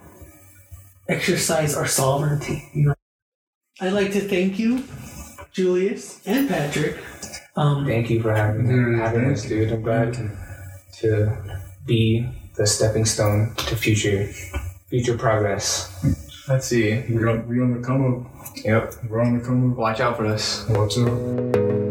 Exercise 1.10 1.76
our 1.76 1.86
sovereignty. 1.88 2.70
You 2.74 2.88
know, 2.88 2.96
I'd 3.82 3.94
like 3.94 4.14
to 4.14 4.22
thank 4.22 4.58
you, 4.58 4.84
Julius 5.52 6.26
and 6.26 6.48
Patrick. 6.48 6.98
Um, 7.58 7.86
Thank 7.86 8.10
you 8.10 8.22
for 8.22 8.34
having 8.34 8.68
Yeah, 8.68 8.98
having 8.98 9.32
us, 9.32 9.44
dude. 9.44 9.72
I'm 9.72 9.82
glad 9.82 10.14
to, 10.16 10.32
to 11.00 11.62
be 11.86 12.28
the 12.56 12.66
stepping 12.66 13.06
stone 13.06 13.54
to 13.56 13.76
future 13.76 14.28
future 14.90 15.18
progress. 15.18 15.92
Let's 16.48 16.68
see. 16.68 17.04
We 17.10 17.24
got 17.24 17.48
we 17.48 17.60
on 17.60 17.74
the 17.74 17.86
come 17.86 18.24
up. 18.24 18.58
Yep. 18.64 18.94
We're 19.10 19.22
on 19.22 19.40
the 19.40 19.44
come 19.44 19.72
up. 19.72 19.78
Watch 19.78 20.00
out 20.00 20.18
for 20.18 20.28
us. 20.28 20.68
Watch 20.70 20.98
out. 21.00 21.85